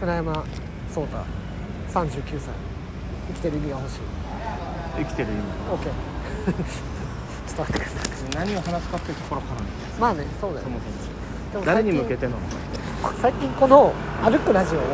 [0.00, 0.32] 船山
[0.94, 1.16] 壮太
[1.92, 2.50] 39歳。
[3.28, 4.00] 生きてる意味が欲しい。
[4.98, 5.28] 生きてる
[5.70, 8.20] OK ちょっと待ってください。
[8.22, 9.66] 意味何を話すかっていうところからね
[10.00, 10.84] まあねそうだよそもで
[11.52, 11.64] そも。
[11.64, 12.38] 誰も最近に向けてなの？
[13.08, 13.92] か最近この
[14.22, 14.84] 歩くラジオをう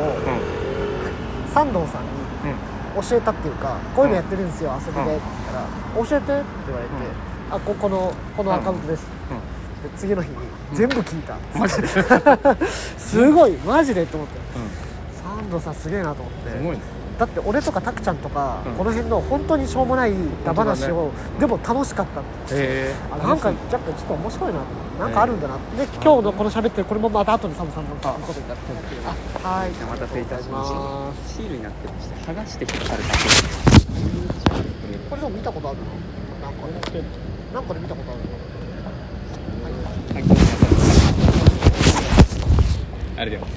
[1.53, 2.07] 三堂さんに
[2.51, 2.53] ん
[2.97, 3.03] うん。
[3.09, 5.65] 教えたっていうかこういうのやってるんですよ遊びでって言ったら。
[5.95, 6.91] 教えてって言われて、
[7.51, 9.03] あここのこのアカウントです、
[9.83, 10.35] で次の日に
[10.73, 11.87] 全部聞いた、マジで？
[12.99, 13.53] すごい。
[13.65, 14.37] マジでと思って。
[14.37, 14.59] う
[15.47, 16.49] 三堂さんすげえなと思って。
[16.49, 16.81] んすごいね。
[17.17, 18.73] だって俺とかたくちゃんとか、うん。
[18.73, 20.13] この辺の本当にしょうもない
[20.45, 22.55] ダ話を、でも楽しかったって。
[22.55, 22.95] へえ。
[23.11, 24.59] あなんかやっぱちょっと面白いな。
[24.99, 28.63] なんかあるんだなって、で今日のこの喋ってるこれもまた後でサムさんの聞くことになって
[29.05, 29.69] あはい。
[29.69, 31.35] お待たせいたしまます。
[31.35, 33.09] シールになってまして剥がして引っ張るだ
[35.09, 35.85] これでも見たことあるの？
[36.43, 38.25] なんかなんかで見たことあるの？
[39.67, 39.71] け
[40.13, 40.23] はい。
[40.23, 40.57] ごめんなさい。
[43.17, 43.47] あれでは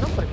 [0.00, 0.28] なんかで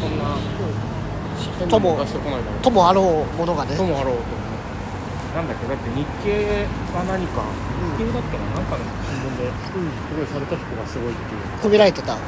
[0.00, 0.25] そんな
[1.68, 1.98] とも
[2.62, 3.76] ともあろうものがね。
[3.76, 4.22] ともあろうと
[5.36, 6.64] なんだっけだって日経
[6.96, 7.44] は何か
[8.00, 9.76] 日経だっけななんかの新聞です
[10.16, 11.40] ごい猿田彦がすごいっていう。
[11.60, 12.20] 褒められてた、うん。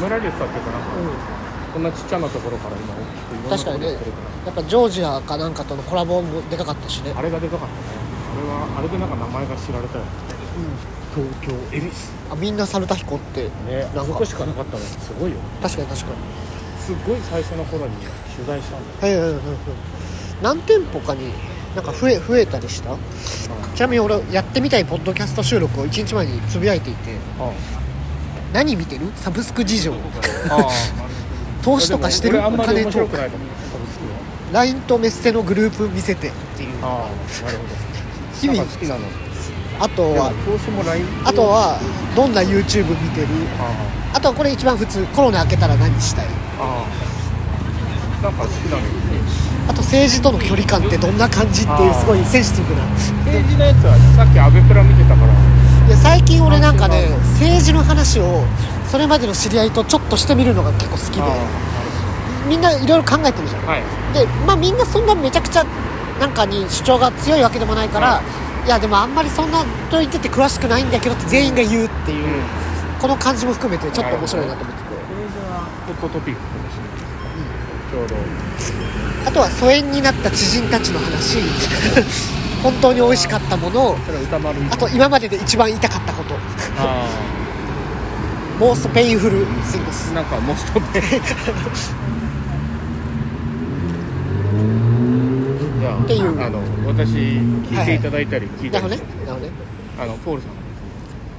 [0.00, 0.88] 褒められてたっていうかなんか
[1.74, 4.48] こんなちっちゃなところから今大きくいろんなところでやってるから。
[4.48, 7.80] やっぱジョージアかなんかとのコラボもでかかったしね、あれがでかかったね。
[8.32, 10.04] あれはあれでなんか名前が知られたよ。
[11.14, 11.92] 東京恵比寿。
[12.32, 14.12] あみんな猿田彦ってねなんか。
[14.12, 14.84] そこしかなかったの。
[14.84, 16.16] すごいよ確かに確かに
[16.84, 17.92] すっごい最初の頃に
[18.36, 19.18] 取材したんだよ。
[19.18, 19.56] はいはいはいはい。
[20.42, 21.32] 何店舗かに
[21.74, 22.96] なんか増え増えたりした？
[23.74, 27.16] ちなみに俺やってみたいポッドキャスト収録を1日前につぶやいていて。
[27.40, 27.50] あ
[28.52, 29.10] 何見てる？
[29.16, 29.94] サブスク事情。
[31.62, 32.38] 投資とかしてる？
[32.38, 33.08] お金と
[34.52, 36.70] LINE とメッセのグループ見せてっていう。
[36.82, 37.68] ああなるほど。
[38.40, 38.62] 日々
[39.80, 40.32] あとは
[41.24, 41.80] あとは
[42.14, 43.26] どんな YouTube 見てる？
[43.58, 44.20] ああ。
[44.20, 45.04] とはこれ一番普通。
[45.16, 46.26] コロナ明けたら何したい？
[46.58, 46.86] あ
[48.22, 48.82] なんか好きなの。
[48.82, 48.84] よ
[49.66, 52.84] あと政治との距離感ってどんな感じっていうすごいセンシティブな。
[53.24, 55.32] 政治のやつはさっきアベプラ見てたから。
[55.88, 57.08] いや最近俺なんかね
[57.40, 58.44] 政治の話を
[58.90, 61.22] それまでの知り合いとちょっとしてみるのが結構好きで。
[61.22, 61.26] あ
[62.48, 63.64] みんないろいろ考えてるじゃん。
[63.64, 63.82] あはい。
[64.12, 65.64] でまあみんなそんなめちゃくちゃ
[66.20, 68.22] なんかに主張が強いわけでもないから、
[68.66, 68.68] い。
[68.68, 72.42] やでもあんまりそんなと言ってて詳しくないんだけどって全員が言うっていう、
[73.00, 74.83] この感じも含めてちょっと面白いなと思って
[75.86, 76.90] ホットトピックかもしれない
[77.90, 78.16] ちょうど。
[79.28, 81.38] あとは疎遠になった知人たちの話。
[82.62, 86.34] 本当に美味しかったものそれは歌丸あと今までで一番痛かったこと。
[86.78, 87.06] あ
[88.58, 88.76] モー。
[88.76, 96.42] ストペインフルシングスあなんかモストペじゃあっていう。
[96.42, 99.04] あの私聞いていただいたり聞いたりして。
[99.04, 99.46] なるほどね。
[99.48, 99.52] ね。
[100.00, 100.52] あのポールさん。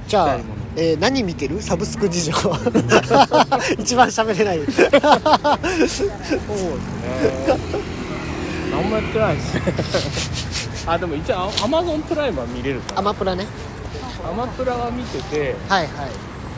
[0.06, 0.38] じゃあ
[0.76, 1.60] えー何見てる？
[1.62, 2.32] サブスク事情
[3.78, 4.58] 一番喋れない。
[4.58, 4.66] そう
[5.78, 6.10] ですね。
[8.70, 9.62] 何もやってないですね。
[10.86, 12.98] あでも一応アマゾンプライムは見れるから。
[13.00, 13.46] アマプラね。
[14.28, 15.88] アマプラは見ててはいはい。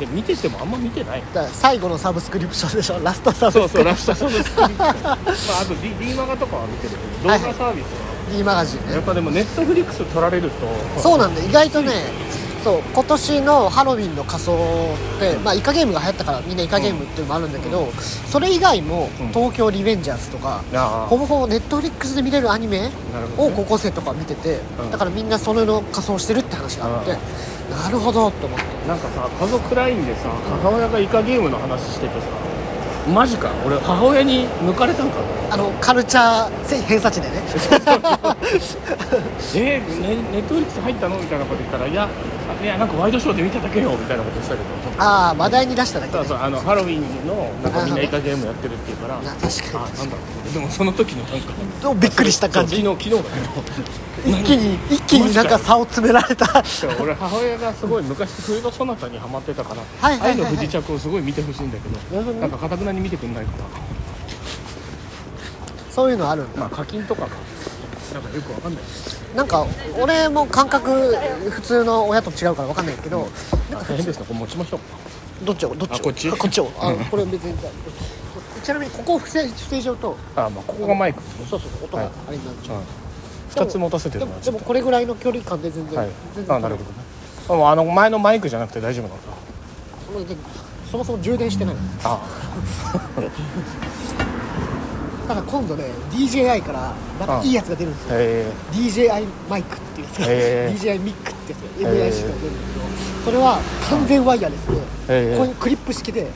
[0.01, 1.23] で見ててもあんま見てない。
[1.33, 2.99] だ最後のサブスクリプションでしょ。
[3.03, 4.79] ラストサブそうスクそうラストサブスクリプション。
[4.79, 5.17] まああ
[5.65, 6.91] と D, D マガとかは見てる
[7.23, 8.09] けど動画サービスは。
[8.37, 11.93] D マガジンねやっぱでもネットフリックス取られるとそうなんだ意外とね
[12.65, 14.53] そう今年のハロウィンの仮装
[15.17, 17.87] って、まあ、イカゲームが流行ったからみんなイカゲームっていうのもあるんだけど、
[18.31, 19.29] それ以外もうん。
[19.29, 22.91] 東京リベンジャーズとか、あほぼほぼネットフリックスで見れるアニメ
[23.37, 24.91] を高校生とか見てて、うん。
[24.91, 27.13] だからみんなそれの仮装してるって話があって、
[27.71, 28.89] なるほどと思って。
[28.89, 30.29] なんかさ家族ラインでさ
[30.63, 32.27] 母親がイカゲームの話しててさ
[33.13, 33.51] マジか？
[33.65, 35.17] 俺母親に抜かれたんか
[35.51, 37.43] あのカルチャー偏差値でね。
[39.55, 41.17] えー、ネネットフリックス入ったの？
[41.17, 42.09] みたいなこと言ったらいや
[42.63, 44.65] いやなんかワイドショーで見ただけよみたいなことしたけど
[44.99, 49.23] ああ話題に出しただけねそうそうあのハロウィンのなんかみんなイカゲームやってるっていうから。
[49.23, 50.55] なあ確かなんだろう。
[50.55, 51.53] でもその時のなんか
[51.95, 52.83] にびっくりした感じ。
[52.83, 56.65] 昨日昨日だけど 一気に一気になんか差を詰められた。
[57.01, 60.47] 俺母親がすごい昔冬のそなたにハマってたからはいはいはいはい。
[60.47, 63.59] 愛の不時着をすごい見てほしいんだけどなんかかたくなに見てくんないから。
[65.95, 66.61] そういうのあるんだ。
[66.61, 67.29] まあ課金とかが
[68.15, 68.83] なんかよくわかんない
[69.37, 69.67] なんか
[70.01, 71.17] 俺も感覚
[71.51, 73.29] 普通の親と違うから分かんないけど
[73.71, 74.25] 大変ですね。
[74.27, 74.81] これ持ちましょ
[75.43, 75.45] う。
[75.45, 75.75] どっちを？
[75.75, 75.95] どっちを？
[75.95, 76.31] あこっち？
[76.31, 76.71] こっちを。
[76.79, 77.55] あこれ別に
[78.63, 82.13] ちなみにここを不正不正上とあまあここがマイクそうそう音がはい。
[82.29, 82.85] あれになっちゃう、うん
[83.49, 86.11] 2つ持たせてでもるのはでもこれぐらいの距離感で全然、はい。
[86.35, 86.97] 全然あなるほどね。
[87.49, 89.29] あもうあの前のマイクじゃなくて大丈夫なのか。
[90.13, 90.37] もうで
[90.91, 92.21] そもそも充電してないあ
[95.29, 98.17] ただ今度ね DJI からまたいいやつが出るんですよ。
[98.19, 100.79] へ DJI マイクっていうやつが、へー。
[100.79, 102.35] DJI ミックってやつが MIC が出るんですけど
[103.27, 103.61] それは
[103.91, 104.67] 完全ワイヤレス
[105.07, 105.37] で、へー。
[105.37, 106.31] ここにクリップ式で、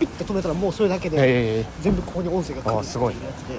[0.00, 3.54] ピッて止めたらもうそれだけで、全部ここに音声が来るってうやつで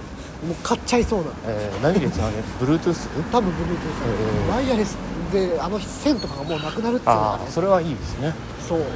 [0.47, 1.25] もう買っちゃいそうな。
[1.27, 2.95] のえー、何でつなげる Bluetooth?
[3.31, 4.97] 多分 Bluetooth ワイヤレス
[5.31, 8.33] であの線とかがもうなくなるっていうのがねそれはいいですね。
[8.67, 8.79] そう。
[8.79, 8.87] もう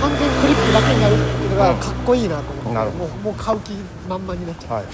[0.00, 3.72] 完全クリップだけになるのがうんかっこいいなと思って、なるほもうもう買う気
[4.08, 4.84] 満々になっちゃう、はい。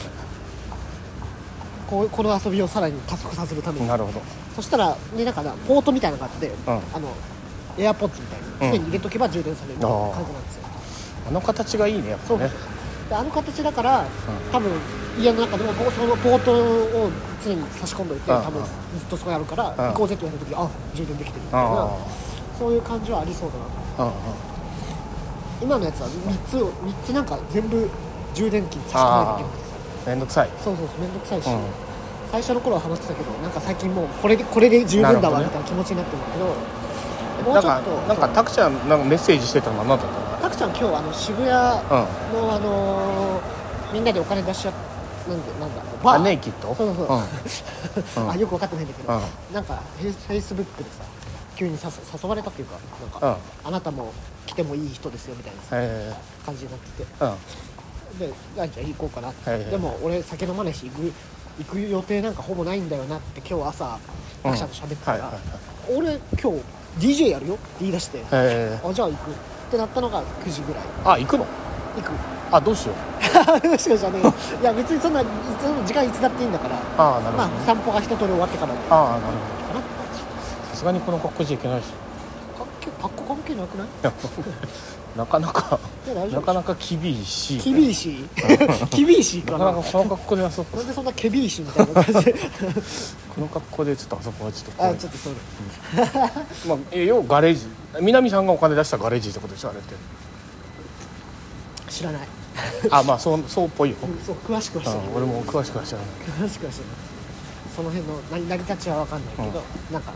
[1.88, 3.88] こうこの遊びをさらに加速させるために。
[3.88, 4.20] なるほど。
[4.54, 6.52] そしたらねなんかなポートみたいなのがあって、ん。
[6.68, 7.12] あの
[7.78, 8.36] エアポッツみた
[8.66, 10.62] いに常に入れとけば充電されるみたいな感じなんですよ、
[11.28, 12.50] あの形がいいねやっぱね。
[13.08, 14.04] であの形だから、
[14.52, 14.70] 多分
[15.18, 17.10] 家の中でもこうそのポートを
[17.44, 18.42] 常に差し込んどいて、うん。
[18.42, 18.72] 多分ずっ
[19.08, 19.76] とそこにあるから、うん。
[19.76, 21.70] 行こうぜって言われた時あ充電できてるみたいな。
[21.70, 21.90] あ
[22.58, 24.49] そういう感じはありそうだなあうんうん
[25.60, 27.88] 今のやつは3つを3つなんか全部
[28.34, 30.48] 充電器に差し込まないといけなくてさめんどくさい。
[30.62, 31.60] そうそうそう面倒くさいし、うん。
[32.30, 36.44] 最初の頃はハマってたけどなんか最近もうこれでこれで十分だわみたいな気持ちになってるんだけど
[37.52, 43.60] もうちょっとなんかタクちゃんなんかメッセージしてたのは何だったタクちゃん今日あの渋谷ののあのー
[43.92, 44.72] みんなでお金出し合っ
[45.28, 48.30] なんでなんだうんバーあネイキッドそうそうそう、うん。
[48.30, 49.54] あよく分かってないんだけど、うん。
[49.54, 51.04] なんかフェイフェイスブックでさ
[51.60, 51.78] 急に誘
[52.22, 53.68] 誘われたっていうかなんか、うん。
[53.68, 54.12] あなたも
[54.46, 56.16] 来てもいい人ですよみたいな
[56.46, 57.08] 感じになってて。
[57.20, 57.28] えう
[58.16, 58.18] ん。
[58.18, 61.12] であじゃあ行こうかなって、でも俺酒飲まないし行く
[61.58, 63.98] 行く予定なんかほぼないんだよなって今日朝
[64.42, 65.38] タクちゃんと喋ってたら、はいは
[65.96, 66.08] いはい。
[66.08, 66.52] 俺今
[66.98, 69.30] 日 DJ やるよって言い出して、えあじゃあ行く。
[69.30, 69.34] っ
[69.70, 70.82] てなったのが9時ぐらい。
[71.04, 71.44] ー、あ行くの？
[71.96, 72.10] 行く。
[72.50, 73.60] あどうしよう。
[73.62, 74.24] どうしようじゃねえ。
[74.24, 75.24] よいや別にそんない
[75.60, 76.74] つの時間いつだっていいんだから。
[76.98, 79.59] ああなるほど、まあ散歩が一通り終わってからかああなるほなど。
[79.59, 79.59] さ
[80.80, 81.84] すがにこの格好じゃいけないし。
[82.56, 83.88] かっけかっこ関係なくない？
[85.18, 85.78] なかなか
[86.32, 88.28] なかなか厳しい厳しい？
[89.04, 89.66] 厳しいかな？
[89.66, 90.78] なかなかこの格好であそこ。
[90.78, 92.32] なんでそんな厳しいみたいな感じで。
[93.34, 95.34] この格好でちょっとあそこはちょっとあちょっとそう
[96.68, 97.66] まあえ要はガレージ。
[98.00, 99.94] 南さんがお金出したガレージってことでしょあれって。
[101.90, 102.28] 知らない、
[102.90, 105.06] あまあそうそうっぽいよ、うん、そう詳しくは知らない。
[105.08, 106.06] うん、俺も詳しくは知らない。
[106.40, 106.96] 詳しくは知らない。
[107.74, 109.62] その辺の成成り立ちは分かんないけど、
[109.92, 110.12] なんか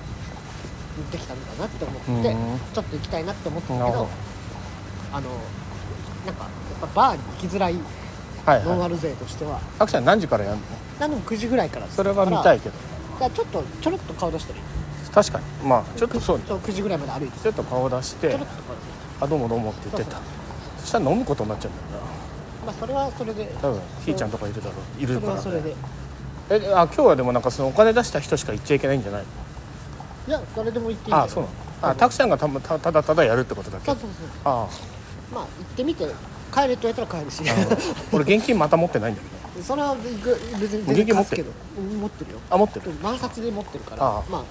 [0.97, 2.59] 持ってきたんだなって思って、うん。
[2.73, 4.09] ちょっと行きたいなって思ったんなるど。
[5.13, 5.29] あの
[6.27, 7.81] なんかやっぱバーに行きづらいど
[8.45, 8.67] はいはい。
[8.67, 10.63] ノンアル勢としては、アクちゃん何時からやるの？
[11.01, 12.75] 何でも9時ぐらいからそれは見たいけど。
[13.15, 14.59] だからちょっとちょろっと顔出してる。
[15.13, 15.45] 確かに。
[15.69, 17.39] まあちょっとそうそう9時ぐらいまで歩いて。
[17.41, 19.25] ちょっと顔出してちょろっと顔出して。
[19.25, 20.21] あどうもどうもって言ってた。
[20.79, 22.03] そしたら飲むことになっちゃうんだよ
[22.67, 23.45] まあそれはそれで。
[23.45, 25.03] な多分ひーちゃんとかいるだろう。
[25.03, 25.33] いるそから。
[25.33, 25.77] れはそれで。
[26.51, 29.27] えあ今日はでもなんかそのお金出した人しか行っちゃいけないんじゃないの？
[30.27, 31.93] いや誰でも行っていいあそうなの。
[31.93, 33.87] あタクちゃんがたまたただただやるってことだけ。
[33.87, 34.29] そうそうそう。
[34.45, 34.69] あ
[35.33, 36.07] まあ行ってみて。
[36.55, 37.53] 帰れって言われたら帰るしあ
[38.13, 39.65] 俺現金また持ってないんだけど。
[39.65, 41.47] それは別に現金持ってる？
[41.99, 42.39] 持ってるよ。
[42.49, 42.93] あ持ってる。
[43.03, 44.23] 万札で持ってるからああ。
[44.31, 44.45] まあ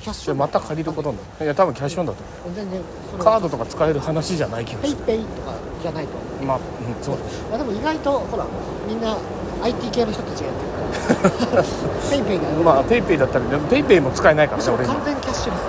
[0.00, 1.44] キャッシュまた借りることになる。
[1.44, 2.84] いや多分キャッシュオンだと思全然う
[3.18, 5.04] カードとか使える話じゃない気がペイする。
[5.04, 6.44] ペイとかじゃないと。
[6.46, 8.46] まあ、うん、そういやでも意外とほら
[8.86, 9.18] みんな
[9.62, 11.46] IT 系の人たちがやってる。
[11.46, 11.62] か ら
[12.10, 12.44] ペイペイが。
[12.64, 15.60] まあペイペイだったらでもペイペイも使えないからさ俺今完全キャッシュレス。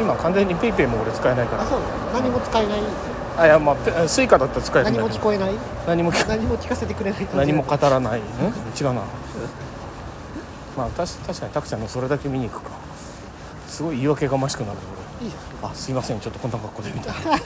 [0.00, 1.62] 今完全にペイペイも俺使えないから。
[1.62, 1.78] あそう。
[2.12, 2.80] 何も使えない。
[3.36, 5.50] あいやまあペスイカだったら使えるん何も聞こえない。
[5.86, 7.28] 何も聞何も聞かせてくれない。
[7.34, 8.20] 何も語らない。
[8.20, 8.22] ん？
[8.22, 9.02] 違うな。
[10.76, 12.70] まあ確確かにタクちゃんのそれだけ見に行くか。
[13.68, 14.78] すごい言い訳がましくなる
[15.20, 15.42] いいじゃん。
[15.62, 16.20] 俺あすいません。
[16.20, 17.38] ちょっとこんな格好でみたいな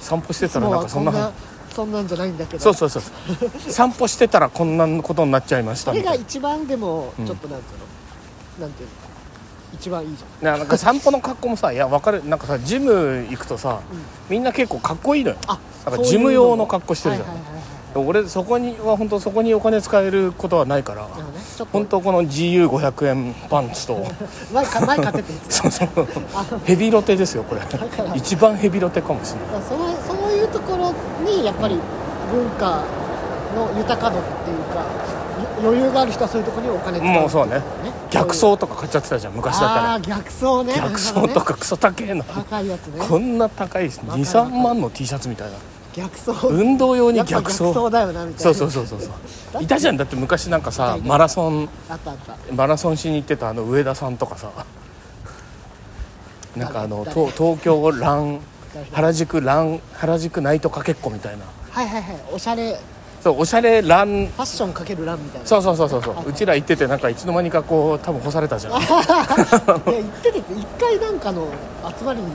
[0.00, 1.30] 散歩してたらなんかそんなこんな
[1.80, 2.62] そんなんじゃないんだけど。
[2.62, 3.02] そうそうそう。
[3.72, 8.94] 散歩してたらこんなことになっちゃいましそれがたみたい一番でもうんちょっとなんていうの、なんていうの？
[9.72, 10.44] 一番いいじゃん。
[10.52, 12.26] ななんか散歩の格好もさいや分かる。
[12.28, 13.80] なんかさジム行くとさ、
[14.28, 15.36] みんな結構かっこいいのよ。
[15.46, 17.28] あなんかそういう事務用の格好してるじゃん。
[17.28, 17.60] はいはいはいはい。
[17.96, 21.10] 俺そこには本当そこにお金使えることはないからね
[21.72, 24.06] 本当この GU500 円パンツと
[24.54, 26.06] 前か前買ってたやつ そうそう。
[26.64, 27.60] ヘビロテですよこれ。
[28.14, 29.68] 一番ヘビロテかもしれない。
[29.68, 30.19] そのそういうところ
[31.40, 31.76] にやっぱり
[32.30, 32.84] 文化
[33.54, 34.80] の豊か度っていうか
[35.42, 37.54] よ余裕がある人はそういうところにお金使うもうそうね。
[37.54, 37.62] ね
[38.10, 40.00] 逆走とか買っちゃってたじゃん昔だったら。
[40.00, 40.74] 逆走ね。
[40.74, 42.24] 逆走とかクソ高えの。
[42.24, 43.06] 高いやつね。
[43.06, 45.58] こんな高い23万の T シャツみたいな。
[45.94, 46.46] 逆走。
[46.48, 47.90] 運動用に逆走。
[47.90, 48.50] だよなみたいな。
[48.50, 49.62] そうそうそうそうそう。
[49.62, 51.68] いたじゃんだって昔なんかさマラソン。
[52.54, 54.50] マラソンしに行ってたあの上田さんとかさ。
[56.56, 58.40] なんかあの東東京ラン誰
[58.92, 61.44] 原宿ラン原宿ナイトかけっこみたいな。
[61.70, 62.16] はいはいはい。
[62.32, 62.78] おしゃれ。
[63.22, 64.26] そうおしゃれラン。
[64.28, 65.46] ファッションかけるランみたいな。
[65.46, 66.14] そうそうそうそうそう。
[66.28, 68.72] うちら行っててなんかいつの間にかこう多分干されたじゃん。
[68.80, 68.88] いや
[69.86, 71.48] 言ってて一回なんかの
[71.98, 72.26] 集まりに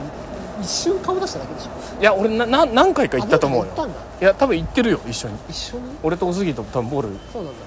[0.62, 2.00] 一瞬顔出しただけでしょ。
[2.00, 3.88] いや俺なな何回か行ったと思うよ。
[4.20, 5.34] いや多分行ってるよ一緒に。
[5.48, 5.82] 一緒に？
[6.02, 7.58] 俺とおすぎと多分ボール、うん、そうなんだ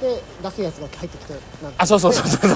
[0.00, 1.82] で出すやつが入ってきてなんか。
[1.82, 2.50] あそうそうそうそう。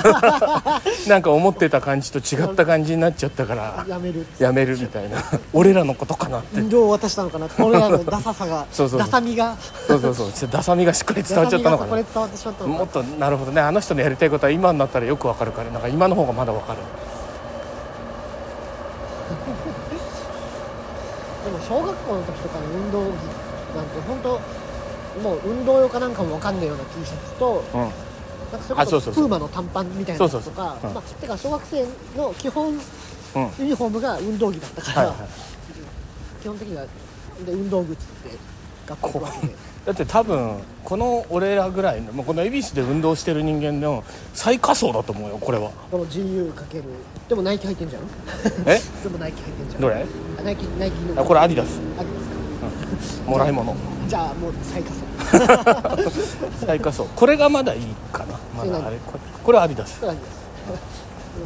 [1.09, 3.85] なんか思ってた感じと違った感じになっちゃったから。
[3.89, 4.27] やめる。
[4.39, 5.19] やめるみたいな。
[5.53, 6.61] 俺らのことかなって。
[6.61, 7.49] 運動を渡したのかな。
[7.59, 9.07] 俺らのダサさがそうそうそう。
[9.07, 9.57] ダサみが。
[9.87, 10.49] そうそうそう。
[10.51, 11.97] ダサみがしっかり伝わっちゃったのかな。
[12.67, 13.61] もっとなるほどね。
[13.61, 15.71] あの人のやりたいことは今になったらよくわかるから。
[15.71, 16.79] なんか今の方がまだわかる。
[21.45, 23.07] でも小学校の時とかの運動着
[23.75, 24.41] なんて本当
[25.23, 27.81] もう運動用かなんかもわかんないような T シャツとうん。
[27.81, 27.95] なんか
[28.63, 29.15] それこあそうそうそう。
[29.15, 31.87] そプーマの短パンみたいなやつとかまあてか小学生
[32.17, 32.79] の基本うん。
[33.59, 35.29] ユニフォームが運動着だったから、はいはい。
[36.43, 36.85] 基本的には
[37.47, 38.37] で運動靴って
[38.87, 39.27] 学校で。
[39.87, 45.71] だって多分この俺らぐらいのもうこの恵比寿で運動してる人間の最下層だと思うよこれは。
[45.91, 46.85] この GU かける。
[47.29, 48.03] でもナイキ入ってんじゃん。
[48.67, 48.81] え？
[49.03, 49.81] でもナイキ入ってんじゃん。
[49.81, 50.05] どれ？
[50.39, 51.23] あナイキナイキの。
[51.23, 51.81] あこれアディダス。
[51.99, 52.21] アディダ
[53.07, 53.31] スか。
[53.31, 53.75] もらい物
[54.11, 56.11] じゃあもう最下層。
[56.67, 57.05] 最下層。
[57.05, 58.35] これがまだいいかな。
[58.59, 60.01] まだあれこれこれアディダス。
[60.01, 60.41] それアディダス。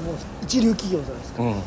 [0.02, 1.42] もう一流企業じゃないですか。
[1.42, 1.62] うん。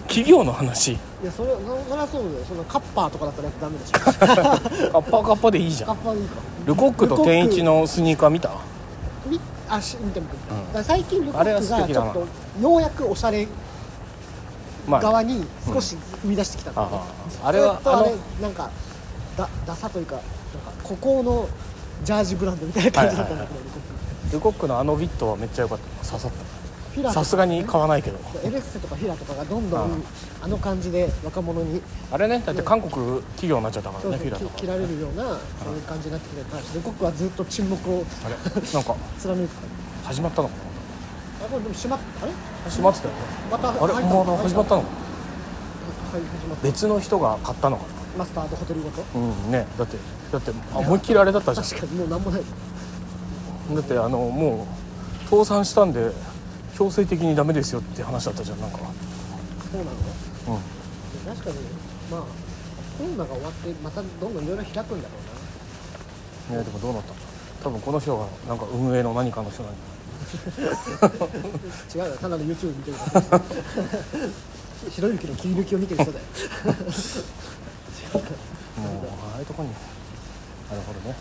[0.08, 0.92] 企業の話。
[0.92, 1.58] いやそれそ
[1.90, 2.44] そりゃそうだよ。
[2.48, 3.92] そのカッパーとかだったらやっぱダメでしょ。
[4.00, 5.88] カッパカッパでいいじゃん。
[5.88, 6.36] カッパーでいいか。
[6.64, 8.52] ルコックと天一のスニーカー見た？
[9.26, 9.38] み
[9.68, 10.34] あし見て見て、
[10.74, 10.82] うん。
[10.82, 12.26] 最近ルコックがちょっと
[12.62, 13.46] ようやくおしゃれ
[14.88, 15.00] まあ。
[15.02, 16.76] 側に少し踏み出してきたね
[17.44, 18.70] あれはあれなんか
[19.40, 20.28] だダサというかなんか
[20.82, 21.48] 孤高の
[22.04, 23.80] ジャージブランドみたいな感じだったんだけど、ルコッ
[24.30, 26.06] クルコックのあのビットはめっちゃ良かった。
[26.06, 28.18] 刺さったさすがに買わないけど。
[28.42, 29.86] エレッセとかフィラとかがどんどんあ
[30.42, 31.80] あの感じで若者に。
[32.10, 34.56] あれねだって韓国企業になっちゃったからねフィラとか。
[34.56, 35.24] き着られるような
[35.62, 38.34] そういう感じになってきてたしルコックはずっと沈黙をあれ？
[38.74, 39.54] なんか貫いて
[40.04, 40.54] 始まったのか
[41.40, 42.32] たあこれでも閉まっあれ？
[42.32, 43.20] な閉まってたよね。
[43.52, 43.94] またあれ？
[43.94, 44.82] 入もう始まったの？
[44.82, 44.94] かな
[46.12, 46.62] はい始まった。
[46.66, 47.84] 別の人が買ったのか
[48.18, 49.02] マスタードホテルごと。
[49.02, 49.96] なうんねだって
[50.32, 51.66] だってあ思いっきりあれだったじゃん。
[51.66, 52.42] 確かにもうなんもない。
[53.74, 54.66] だってあのも
[55.26, 56.10] う倒産したんで
[56.76, 58.78] 強制的にダメですよって話だったじゃんなんか。
[58.78, 58.84] そ
[59.78, 59.90] うなの？
[60.56, 61.34] うん。
[61.34, 61.56] 確かに
[62.10, 62.20] まあ
[62.98, 65.14] コロナが終わってまたどんどんいろいろ開くんだろ
[66.50, 66.58] うな。
[66.58, 67.14] ねでもどうなった？
[67.64, 69.72] 多分この人がなんか運営の何かの人なん
[71.94, 72.96] 違うよただの YouTube 見てる
[73.30, 73.46] だけ
[74.90, 76.24] ひろゆきの切り抜きを見てる人だよ
[78.14, 78.24] もう
[79.32, 79.68] ああいうとこに。
[79.70, 81.14] なるほどね。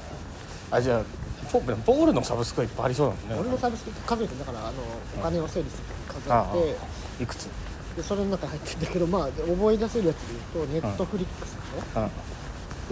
[0.72, 1.04] あじゃあ
[1.52, 3.42] ポボールのサブスクはいっぱいありそうなんだね。
[3.42, 4.74] 俺のサービス数えてだからあの
[5.18, 6.30] お金を整理する数
[6.60, 6.76] え
[7.18, 7.50] ていくつ？
[7.98, 12.02] でそれの中に入ってるんだけどまあ覚え出せるやつで言うとネットフリックスでしょ、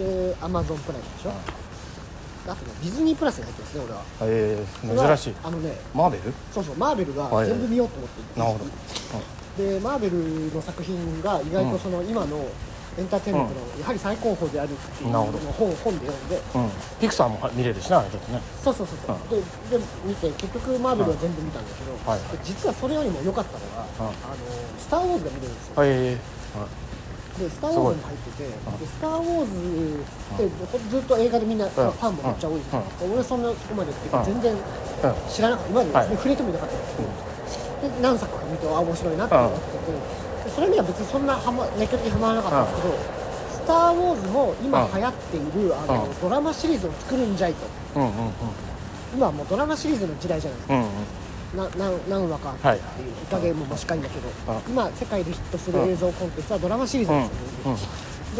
[0.00, 0.32] うん。
[0.32, 4.02] でアマゾンプライムでしょ、あとねディズニープラスに入ってるんですね俺は。
[4.22, 5.34] えそれはー、珍しい。
[5.44, 6.22] あのねマーベル？
[6.52, 7.46] そうそうマーベルがはい。
[7.46, 9.64] 全部見ようと思ってるなるほど。
[9.64, 12.44] でマーベルの作品が意外とその今の
[12.98, 16.42] エンターテインメントのやはり最高峰であるっていうのを本本で読んで。
[16.54, 16.70] うん。
[16.98, 18.42] ピクサーも見れるしなあれだってね。
[18.62, 22.20] そうそうそうそう、でで見て結局マーベルは全部見たんだけど、はい。
[22.20, 24.06] で実はそれよりも良かったのが、うん。
[24.06, 24.36] あの
[24.78, 25.88] スター・ウォーズが見れるんですよ、はい。
[25.88, 26.18] え
[27.38, 29.54] でスター・ウォーズも入っててでスター・ウォーズ
[30.02, 32.76] ってずっと映画でみんな、ファンもめっちゃ多いんです
[33.14, 33.92] 俺そんなそこまで
[34.26, 34.58] 全然うん。
[35.30, 35.70] 知らなかった。
[35.70, 36.16] 今まではい。
[36.18, 37.02] 触れてもいなかったんですけ
[37.86, 40.17] ど、で何作か見てあ面白いなって思ってて、で
[40.58, 42.94] それには別にそんなはま熱狂的にはまらなかったんですけど、
[43.62, 46.20] スター・ウォーズも今流行っているあの、うん。
[46.20, 47.66] ドラマシリーズを作るんじゃいと。
[47.94, 48.32] うんうんうん。
[49.14, 50.74] 今はもうドラマシリーズの時代じゃないですか。
[50.74, 51.78] うんうん。
[51.78, 54.72] な何何話かあっていうイカゲームもしかりだけど、うん。
[54.72, 57.76] 今世界でヒットする映像コンテンツはドラマシリーズですよ、うん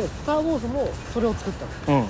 [0.02, 1.52] で「スター・ウォーズ」もそれを作っ
[1.86, 2.00] たの。
[2.00, 2.06] うん。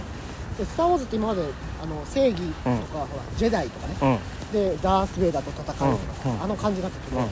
[0.57, 1.43] で「スター・ウォーズ」って今まで
[1.83, 2.79] あの正義とか、うん。
[2.81, 3.97] ほらジェダイとかね。
[4.01, 4.53] うん。
[4.53, 6.43] でダース・ベイダーと戦うとか、うんうん。
[6.43, 7.27] あの感じだったけど、うん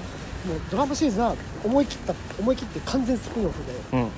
[0.46, 1.34] もうドラマシリーズは
[1.64, 3.58] 思い切った思い切って完全スピンオフ
[3.92, 4.08] でうん。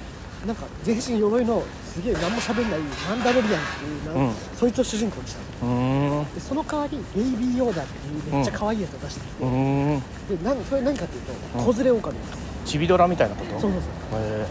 [0.47, 2.81] なんか全身鎧のすげえ何も喋んない
[3.11, 4.35] マンダロリアンっていうな、うん。
[4.55, 6.25] そいつを主人公にしたの。
[6.33, 10.01] でその代わりベイビー・ヨーダっていうめっちゃ可愛いやつを出してきて、うーん。
[10.01, 10.05] で
[10.45, 11.65] 何それ何かっていうとうん。
[11.65, 12.17] 子連れ狼。
[12.17, 13.51] ですよチビドラみたいなこと？
[13.59, 13.81] そうそう
[14.13, 14.21] そう。
[14.21, 14.47] へ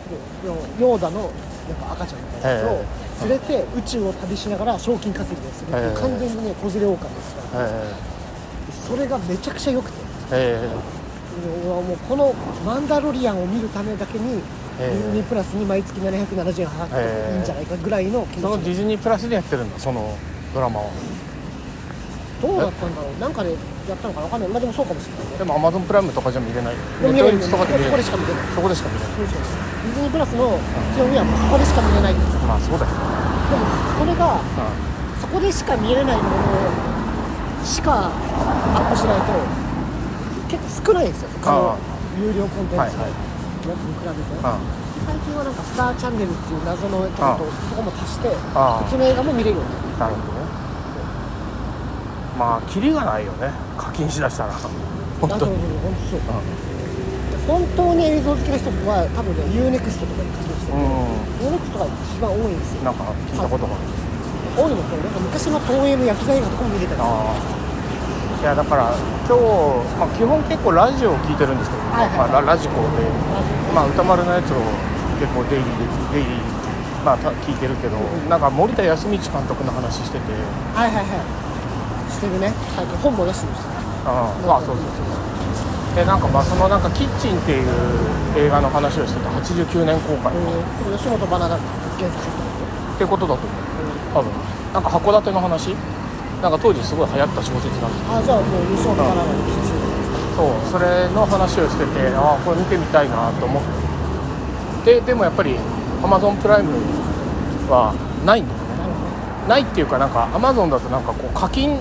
[0.77, 1.31] でヨーダのなん
[1.79, 2.83] か赤ちゃんみたいなや
[3.19, 7.69] つを連れて宇宙を旅しながら賞金稼ぎをするっていうへえ完全にね子連れ狼ですから。
[8.87, 9.97] それがめちゃくちゃ良くて
[11.45, 12.33] もうこの
[12.65, 14.41] 「マンダロリアン」を見るためだけに
[14.79, 17.01] ディズニープラスに毎月770円払っても
[17.35, 20.15] いいんじゃないかぐらいのそのディズニープラスでやってるんだその
[20.53, 20.85] ドラマは。
[22.39, 23.19] どうだったんだろう？
[23.19, 23.55] なんかでや
[23.95, 24.25] ったのかな？
[24.25, 24.49] わかんない。
[24.49, 25.37] まあでもそうかもしれないね。
[25.39, 28.45] でもアマゾンプライムとかじゃ見れない見れるネットフリックスとかで見れそこないでしか見れない。
[28.53, 29.17] そこでしか見れない。
[29.17, 30.59] ディズニープラスの
[30.93, 32.93] 強みはそこでしか見れないんですよまあそうだよ。
[32.93, 33.65] でも
[33.97, 34.45] それがう
[35.17, 36.29] そこでしか見れないもの
[37.65, 39.33] しかアップしないと
[40.47, 41.29] 結構少ないんですよ。
[41.43, 41.77] 他のあ
[42.19, 42.97] 有料コンテンツ。
[43.67, 44.23] に比べて、
[45.05, 50.47] 最近はなんかスターチャンネルっていう謎のとこととこも足してあ普通の映画も見れるようになっなるほどね。
[52.39, 53.51] まあキリがないよね。
[53.77, 54.53] 課金しだしたら。
[55.19, 55.41] 本当に。
[55.41, 56.15] たあそう。
[56.15, 56.31] そうそう
[57.47, 60.79] 本当本当に映像好きな人は多分ね UNEXT とかに課金してて、う
[61.43, 62.81] UNEXT が一番多いんですよ。
[62.81, 63.83] んなんか聞いたことがある。
[64.55, 67.03] 多いのとなんか昔の東映の薬剤映画とかも見れたりする。
[67.03, 67.56] ああ
[68.41, 68.93] いやだから
[69.27, 72.17] 今日、まあ、基本結構ラジオを聞いてるんですけど、はいはい。
[72.17, 73.03] まあ、ララジコで、
[73.73, 74.61] まあ、歌丸のやつを
[75.19, 77.97] 結構デイリーでデイリー、まあ、た聞いてるけど、
[78.29, 80.31] なんか森田康光監督の話してて。
[80.77, 81.47] はいはいはい。
[82.13, 82.53] してるね。
[82.75, 83.59] 最近本も出してるし
[84.05, 87.67] ああそうそうそうでなんかまあそのなんか「キッチン」っていう
[88.37, 90.31] 映画の話をしてて89年公開。
[90.33, 91.57] えー、吉本バナナ
[91.97, 92.21] 原作。
[92.95, 93.47] ってことだと思う。
[94.13, 94.31] 多分。
[94.73, 95.75] なんか函館の話？
[96.41, 99.77] なんか当時すごい流行った小説なんですあじゃあもう吉本バナナの記事
[100.37, 100.71] そう。
[100.71, 103.63] それの話をしててああこれ見てみたいなと思っ
[104.85, 105.01] て。
[105.01, 105.55] でもやっぱり
[106.01, 106.77] Amazon プライム
[107.67, 108.65] はないんだよね。
[109.49, 111.79] ないっていうかなんか Amazon だとなんかこう課金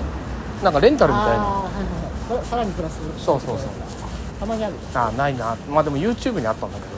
[0.65, 1.45] なんかレンタルみたいな。
[1.45, 2.47] はいはいはい。
[2.47, 2.99] さらにプラス。
[3.19, 3.69] そうそうそう。
[4.41, 5.55] たまにあるああないな。
[5.69, 6.97] まあでも YouTube にあったんだけど。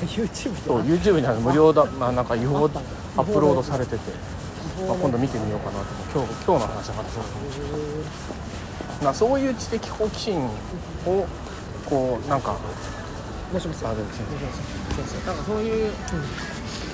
[0.06, 3.98] YouTube でそう YouTube にある無料だ、まあ、なんか違法アップロードされてて、
[4.86, 7.24] まあ、今度見見てみようかなと今日今日の話だからそう
[9.02, 10.40] まあそういう知的好奇心
[11.06, 11.26] を
[11.88, 12.56] こうなんか
[13.52, 13.84] もしもし。
[13.84, 14.24] あでも先
[15.06, 15.26] 生。
[15.26, 15.92] なんかそういう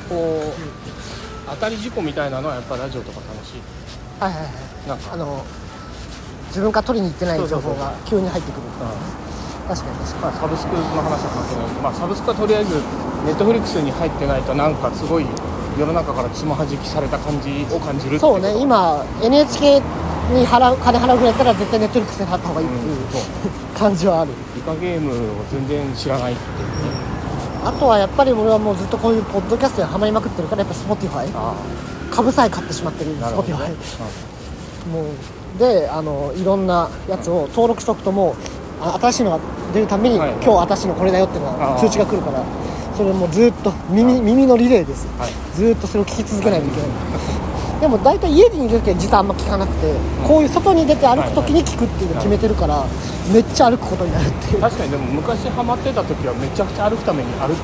[0.08, 3.60] こう当たり事故みたいなのはやっぱラジオとか楽しい。
[4.20, 4.88] はいはいはい。
[4.88, 5.12] なんか。
[5.12, 5.44] あの
[6.48, 8.62] 自分から取りに行ってない情報が急に入ってくる。
[8.62, 9.68] うん。
[9.68, 11.66] 確かに確かまあ、サブスクの話は関係ない。
[11.82, 12.80] まあサブスクはとりあえず
[13.26, 15.26] ネットフリックスに入ってないとなんかすごい
[15.78, 19.80] 世の中からつまはじきされた感じを感じるそうね今 NHK
[20.32, 22.94] に払う金払うぐらいだったら絶対ネットフリックスで払った方がいいっていうう。
[22.94, 24.30] ん感じはある。
[24.56, 26.68] イカゲームを全然知らないっていう。
[26.68, 27.06] ね
[27.66, 31.54] あとはやっぱり俺はもうずっとこういうポッドキャストにハマりまくってるからやっぱ Spotify あ
[32.12, 33.74] 株さえ買ってしまってる Spotify ね、
[34.92, 38.34] もうであのいろんなやつを登録しとくともう
[38.80, 39.40] あ新しいのが
[39.74, 42.44] 出るために、はい今日私のこれだよっていうのが通知が来るから
[42.96, 46.88] それもうずっと耳耳のリレーですはいずっとそれを聞き続けないといけない。
[47.80, 49.92] でも大体家にいる時は実はあんま聞かなくて、
[50.26, 52.84] こういう外に出て歩く時に聞くっていうのを決めてるから、
[53.32, 54.60] めっちゃ歩くことになるっていう。
[54.60, 57.60] 確かにでも昔ハマってた時はめちゃくちゃ歩くために歩く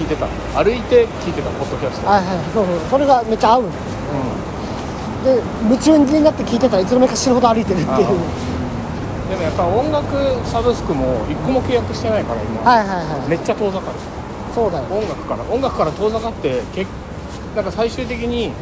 [0.00, 0.26] 聞いてた。
[0.56, 2.76] 歩いて聞いてたポッドキャスト、はいはいそうそう。
[2.88, 3.62] それがめっちゃ合う。
[3.64, 3.70] ん。
[5.24, 8.08] だようで夢中になって聞いてたらいつの間にか死ぬほど歩いてるっていう。
[9.28, 10.08] でもやっぱ音楽
[10.48, 13.28] サブスクも一個も契約してないから今、はいはいはい。
[13.28, 13.98] めっちゃ遠ざかる。
[14.54, 14.84] そうだよ。
[14.88, 16.86] 音楽から音楽から遠ざかってけ
[17.54, 18.52] なんか最終的に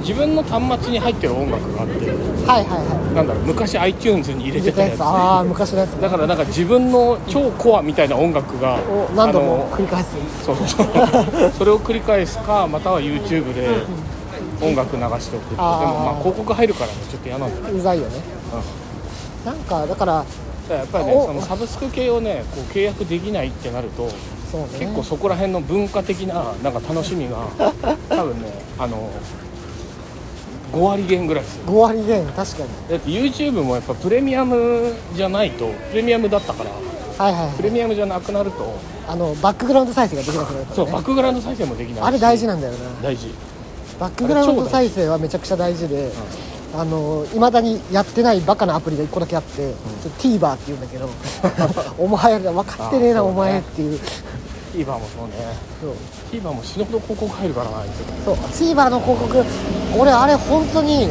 [0.00, 5.00] 自分の端末に入ってる音楽があってはいはいはなんだろう昔 iTunes に入れいてたやつ。
[5.00, 5.90] ああ昔のやつ。
[6.00, 10.16] だからなんか自分の超コアみたいな音楽がを何度も繰り返す。
[10.44, 10.86] そうそう。
[11.56, 13.68] それを繰り返すかまたは YouTube で
[14.60, 18.20] 音楽流しておくでもまあ広告入るからねちょっと嫌なんだうざいよね。
[19.46, 19.52] うん。
[19.52, 20.24] なんかだから
[20.70, 24.08] やっぱりねおそのサブスク系をねこう契約できないってなると
[24.58, 24.78] ね。
[24.78, 27.36] 結構そこら辺の文化的ななんか楽しみが
[28.08, 29.08] 多分ねあの
[30.72, 31.64] 5割減ぐらいですよ。
[31.66, 32.68] 5割減確かに。
[32.90, 36.70] だって YouTube もやっぱプレミアムじゃないとプレミアムだったから
[37.24, 38.74] はいはい、はい、プレミアムじゃなくなると
[39.06, 42.00] あのバックグラウンド再生ができなくなるから、ね、そうバックグラウンド再生もできないし。
[42.02, 42.78] あれ大事なんだよな。
[43.02, 43.34] 大事。
[44.00, 46.10] バックグラウンド再生はめちゃくちゃ大事で、
[46.74, 49.74] あのいまだにやってないバカなアプリが1個だけあって、
[50.18, 51.08] TVer っていうんだけど
[51.98, 54.00] お前ら分かってねえな、お前っていう
[54.72, 55.34] TVer もそうね。
[55.80, 55.94] そう。
[56.32, 58.24] TVer も死ぬほど広告入るからなあいつ。
[58.24, 58.34] そう。
[58.36, 59.44] TVer の広告
[59.98, 61.08] 俺あれ本当に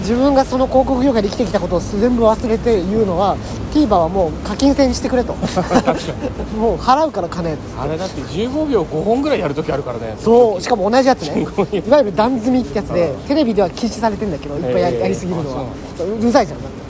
[0.00, 3.36] 自分がその広告業界で生きてきたことを全部忘れて言うのは
[3.72, 5.34] TVer はもう課金制にしてくれと。
[6.58, 10.60] もう払うから金あれだって15秒5本ぐらいやるときあるからねそう。
[10.60, 11.40] しかも同じやつね。
[11.40, 15.62] いいわゆる段積みってやつでテレビでは禁止されてんだけどいっぱいやりすぎるのは。
[16.00, 16.62] ううるさいじゃん。
[16.62, 16.81] だって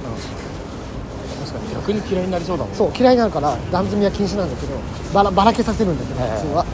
[1.83, 4.79] 逆に嫌いになりそうだもんそう嫌いになるから段積みは禁止なんだけど
[5.13, 6.65] ばらばらけさせるんだけど普通は。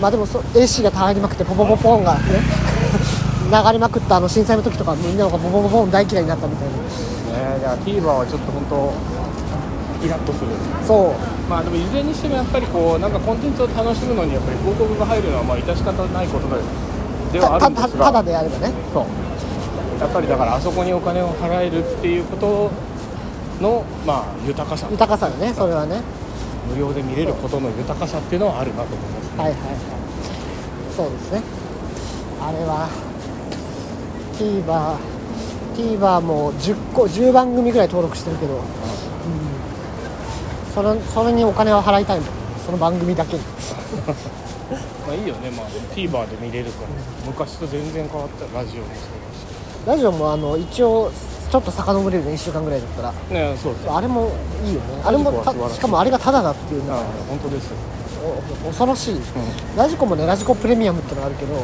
[0.00, 2.20] まあでもそ AC が入りまくってポポポポンがね
[3.48, 6.74] 流れまくったあの震災の時とかみんながポポポポン大嫌いになったみたいな。
[6.74, 8.92] ねだから TVer はちょっと本当
[10.04, 10.48] イラッとする。
[10.86, 11.50] そう。
[11.50, 16.62] まあでもいずれにしてもやっぱりこうなんかコンテンツを楽しむのにやっぱり広告が入るのはまあ致し方ないことだよ。
[17.32, 18.04] ではあたるんですが。
[18.06, 18.72] たただであればね。
[18.92, 19.04] そう。
[20.00, 22.70] やっぱりだからあそこにお金を払えるっていうこと
[23.60, 24.88] のまあ豊かさ。
[24.90, 26.00] 豊かさだねそれはね。
[26.68, 29.76] 無料で見れることの豊かさっていうのはあるなと思いますね、はいはいはい。
[30.96, 31.42] そうですね。
[32.40, 32.88] あれは
[34.34, 34.96] TVer
[35.76, 38.62] TVer も10個10番組ぐらい登録してるけど、うん。
[40.74, 42.28] それそれにお金は払いたいもん。
[42.64, 43.42] その番組だけに。
[45.06, 45.50] まあいいよね。
[45.50, 46.88] まあ TVer で見れるから。
[47.26, 48.58] 昔と全然変わった。
[48.58, 48.92] ラジオもそ
[49.86, 51.12] うラジオもあの一応
[51.50, 53.12] ちょっと遡れるね1週間ぐらいだったら。
[53.12, 53.90] ねそうです。
[53.90, 54.32] あれも
[54.64, 55.02] いいよね。
[55.04, 57.72] あれもたしかもあれがタダだっていうのあが本当です
[58.64, 59.20] 恐ろしい、ん
[59.76, 61.58] ラジコもねラジコプレミアムってのがあるけど、う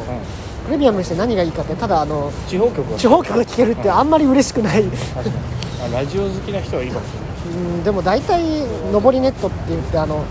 [0.67, 2.99] プレミアムにして何がいいかってただあのん地方局は。
[2.99, 5.35] 地方局が聴けるってあんまり嬉しくない、確かに。
[5.85, 7.33] あラジオ好きな人はいいかもしれない。
[7.53, 8.41] うんでも大体
[8.93, 10.25] 上りネットって言ってあの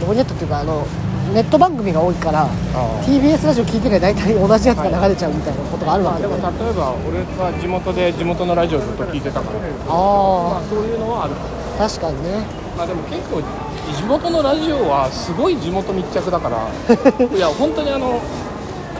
[0.00, 0.84] 上りネットっていうかあの
[1.32, 2.42] ネット番組が多いから
[2.74, 6.22] あ TBS ラジオ聞いてりゃ大体同じやつが流れちゃうみたいなことがあるわけ。
[6.22, 9.58] よ、でも例ね、えば俺は地元で地元のラジオずっと聞いてたから。
[9.60, 10.58] まあ。
[10.58, 11.34] あそういうのはある
[11.78, 12.42] 確かにね。
[12.76, 16.66] まあでも結構地元のラジオはすごい地元密着だから。
[17.36, 18.18] いや本当にあの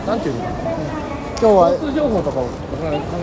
[0.06, 0.44] なんていうの？
[1.40, 2.48] 今日は交通情報とかを考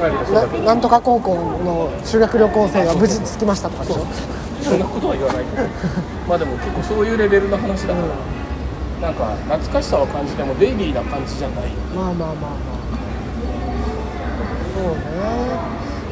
[0.01, 0.63] えるとそうだけど。
[0.63, 4.05] ななんとか高校の修学旅行生が無事着きましたとかでしょ？
[4.63, 5.63] そんなことは言わないけど。
[6.27, 8.07] まあでも結構そういうレベルの話だから、
[9.01, 11.69] なんか懐かしさは感じてもデイリーな感じじゃない。
[11.93, 12.81] まあまあまあまあ
[14.73, 15.01] そうね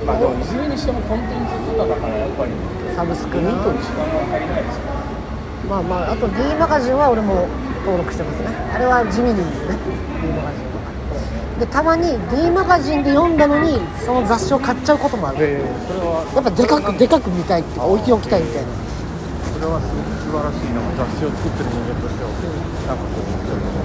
[0.06, 2.52] まあでもいずれにしてもコンテンツとかだからやっぱり
[2.95, 3.50] サブスクな。
[3.52, 4.86] 見とる時間が足りないですよ
[5.65, 7.48] まあまああと D マガジンは俺も
[7.82, 8.54] 登録してますね。
[8.74, 9.78] あれは地味にいいですね。
[10.21, 10.93] D マガジンとか
[11.58, 15.39] でたまに D マガジンで読んだのにその雑誌を買っちゃうこともある。
[15.39, 15.58] で
[15.89, 16.21] それは。
[16.38, 18.69] やっぱでかくでかく見たいって置いておきたいみたいな。
[19.58, 22.30] それはす素晴らしいな雑誌を作ってる人間としては
[22.88, 23.21] なんかこ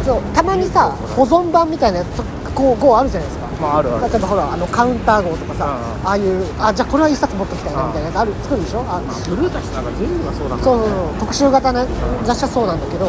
[0.03, 2.23] うそうたまにさ保存版みたいなやつ
[2.55, 3.47] こうこうあるじゃないですか。
[3.61, 4.11] まああるある。
[4.11, 8.81] 例えばほらあのカウンター号とかさうんああいうあじゃあこれは一冊持ってきたいなみたいなやつある作るでしょ？
[8.89, 11.87] あブルータスなんか全部がそうだからそうそうそう特集型の
[12.25, 13.07] 雑誌はそうなんだけど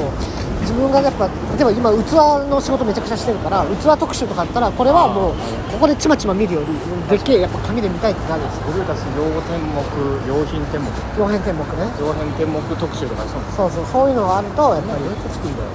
[0.72, 2.16] 自分がやっぱ例えば今器
[2.48, 5.34] の仕事めちゃくちゃしてるから器特集とかあったらこれはもう
[5.72, 6.68] ここでちまちま見るより
[7.10, 8.72] でっけえやっぱ紙で見たいってなるんですよ。
[8.72, 9.84] ブルータス用天目
[10.28, 10.88] 用品天目。
[11.20, 13.70] 両辺天目ね用品天目特集とかそう。
[13.70, 15.70] そうそうそういうのがあるとやっぱりつくんだよ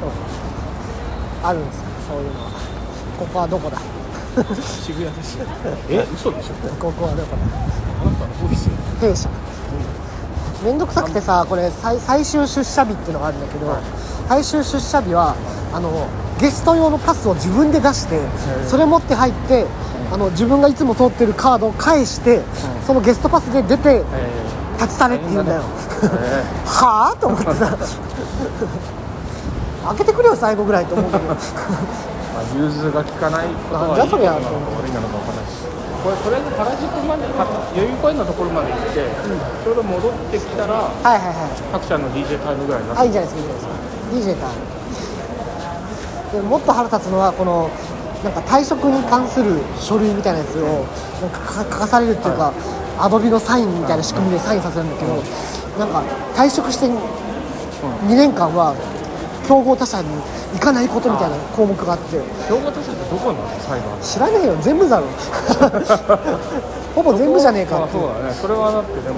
[0.00, 0.12] そう。
[1.42, 1.84] あるんですよ。
[2.08, 2.50] そういうのは。
[3.18, 3.80] ここはどこだ。
[4.60, 5.46] 渋谷ですよ。
[5.88, 6.04] え？
[6.12, 6.54] 嘘でしょ？
[6.76, 7.48] ここはどこだ。
[7.48, 8.68] あなたのオフィス
[9.00, 9.28] 弊社。
[10.64, 13.76] めんどくさくてさこれ最最終出社日っていうのがあるんだけど、
[14.28, 15.34] 最終出社日は
[15.72, 16.06] あの
[16.40, 18.20] ゲスト用のパスを自分で出して
[18.66, 19.66] それ持って入って
[20.12, 22.42] あの自分がいつも通ってるカードを返して
[22.86, 24.04] そのゲストパスで出てえ
[24.80, 25.62] 立ち去れって言うんだよ。
[26.02, 27.76] え はあと思ってさ
[29.86, 31.24] 開けてくれよ最後ぐらいと思うけど。
[31.24, 31.36] まあ
[32.58, 34.34] 融通が利かないことはじゃそりゃ。
[34.34, 35.62] いいのか悪いのか分からないし。
[36.02, 39.06] これとりあえず原宿までは代々木公園のところまで行って、
[39.64, 41.54] ちょうど戻ってきたらはいはいはい。
[41.72, 43.02] 各社の DJ タイムぐらいになって。
[43.02, 44.50] あいいじゃないですかいいじゃないですか DJ ター
[46.38, 47.70] ンでもっと腹立つのはこの
[48.24, 50.84] なんか退職に関する書類みたいなやつを
[51.20, 52.52] なんか書かされるっていうか、
[52.98, 55.12] アドビのサインみたいな仕組みでサインさせるんだけど、
[55.78, 56.02] なんか
[56.34, 56.96] 退職して2
[58.08, 58.74] 年間は
[59.46, 60.08] 競合他社に
[60.54, 62.16] 行かないことみたいな項目があって。
[62.48, 63.60] 兵庫都市ってどこなの？
[63.60, 64.56] 裁判知らねえよ。
[64.62, 65.06] 全部だろ。
[66.96, 68.32] ほぼ全部じゃねえかあってそうだね。
[68.32, 69.16] それはだってでも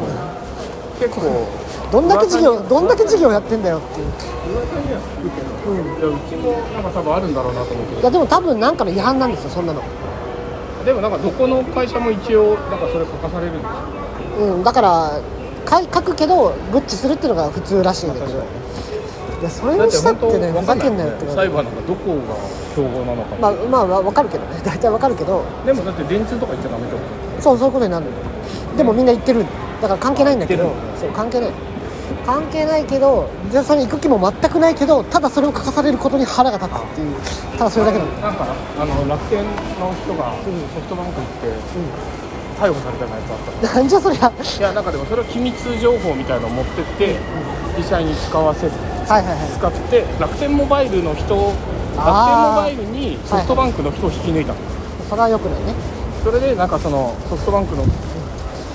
[0.98, 1.46] 結構
[1.96, 4.06] どんだけ事業どんだけ事業やってんだよっていう。
[4.52, 8.00] 噂には聞くけど、いやうちもなんか多分あるんだろうなと思うけど。
[8.00, 9.80] いやでも多分なんかの違反なんですよそんなの。
[10.84, 14.44] でもなんかどこの会社も一応なんかそれ書かされるんですよ。
[14.44, 15.20] うんだから
[15.64, 18.26] か書くけどグッチするっていうのが普通らしいんだけど
[19.40, 21.26] いやそれにしたってねふざけんなよって。
[21.32, 22.36] 裁判なんかどこが
[22.76, 24.60] 競合なのか、まあまあわかるけどね。
[24.62, 25.42] 大体わかるけど。
[25.64, 26.96] でもだって電通とか言っちゃダメと
[27.40, 28.76] そうそういうことになるの。
[28.76, 29.46] でもみんな言ってる。
[29.80, 30.70] だから関係ないんだけど。
[31.00, 31.50] そう関係ない
[32.24, 37.16] 関係ないけどじゃあそれ行く気も全くないけどただそれを書かされることに腹が立つっていう
[37.58, 38.46] ただそれだけなのなんか
[38.78, 39.50] あの楽天の
[39.94, 41.46] 人がソフトバンク行って
[42.60, 44.32] 逮捕されたようなやつあったなんじゃそりゃ。
[44.32, 47.16] いやなんかでもそれを機密情報みたいのを持ってって
[47.76, 48.74] 実際に使わせず
[49.08, 49.50] はいはいはい。
[49.50, 51.54] 使って楽天モバイルの人楽天
[51.98, 54.58] あーモバイルにソフトバンクの人を引き抜いたの、
[55.08, 55.74] それはよくないね。
[56.24, 57.84] それでなんかそのソフトバンクの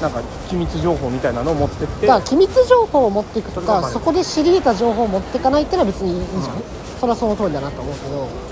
[0.01, 2.07] なんか機密情報みたいなのを持ってって。
[2.07, 6.57] だから機密情報を持っていくとかそこで知り得た情報を持っていかないってのは別にいいじゃん、
[6.99, 8.51] それはその通りだなと思うけど。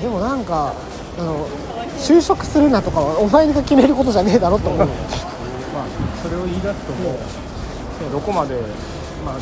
[0.00, 0.72] でもなんか
[1.18, 1.46] あの
[1.98, 4.78] 就職するなとかはお前が決めることじゃねえだろと思う。
[4.78, 4.88] まあ
[6.22, 7.18] それを言い出すともうね
[8.12, 8.54] どこまで
[9.26, 9.36] まあ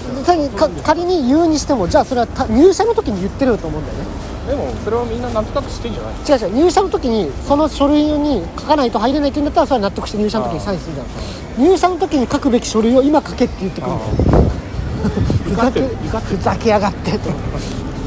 [0.82, 4.04] 仮に言うにしてもじゃあそれはた入社の時に言ってると思うんだよね
[4.46, 6.14] でもそれはみんななんとなく知ってんじゃない？
[6.22, 6.64] 違う違う。
[6.64, 11.06] 入社の時にその書類に書かないと入れないって言うんだったらそれは納得して入社の時にサインするじゃん
[11.66, 13.92] 入社の時に書くべき書類を今書けって言ってくる。
[15.50, 16.68] ふざけふざけ。
[16.70, 17.30] やがってと。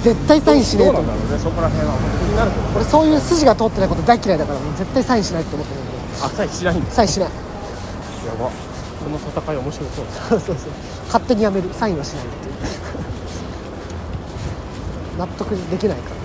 [0.04, 0.94] 絶対サインしねえと。
[0.94, 6.86] どうなんだろうねそこら辺は本当になる俺そういう筋が通ってないこと大嫌いだからもう絶対サインしないって思ってるんだけあさえ知らんんだ。
[6.86, 7.30] どサインしない。
[7.30, 7.36] や
[8.40, 8.50] ば。
[8.50, 10.06] この戦い面白そう。
[10.30, 10.72] そうそうそう。
[11.08, 11.70] 勝手にやめる。
[11.74, 12.56] サインはしないっていう。
[15.18, 16.16] 納得できないから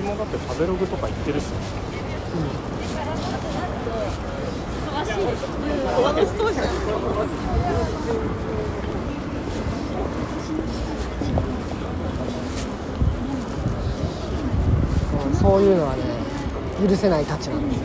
[0.00, 1.44] ちもだって食べログとか言ってるし。
[1.44, 2.70] うん
[15.40, 16.02] そういうのはね
[16.86, 17.80] 許せないたちなんです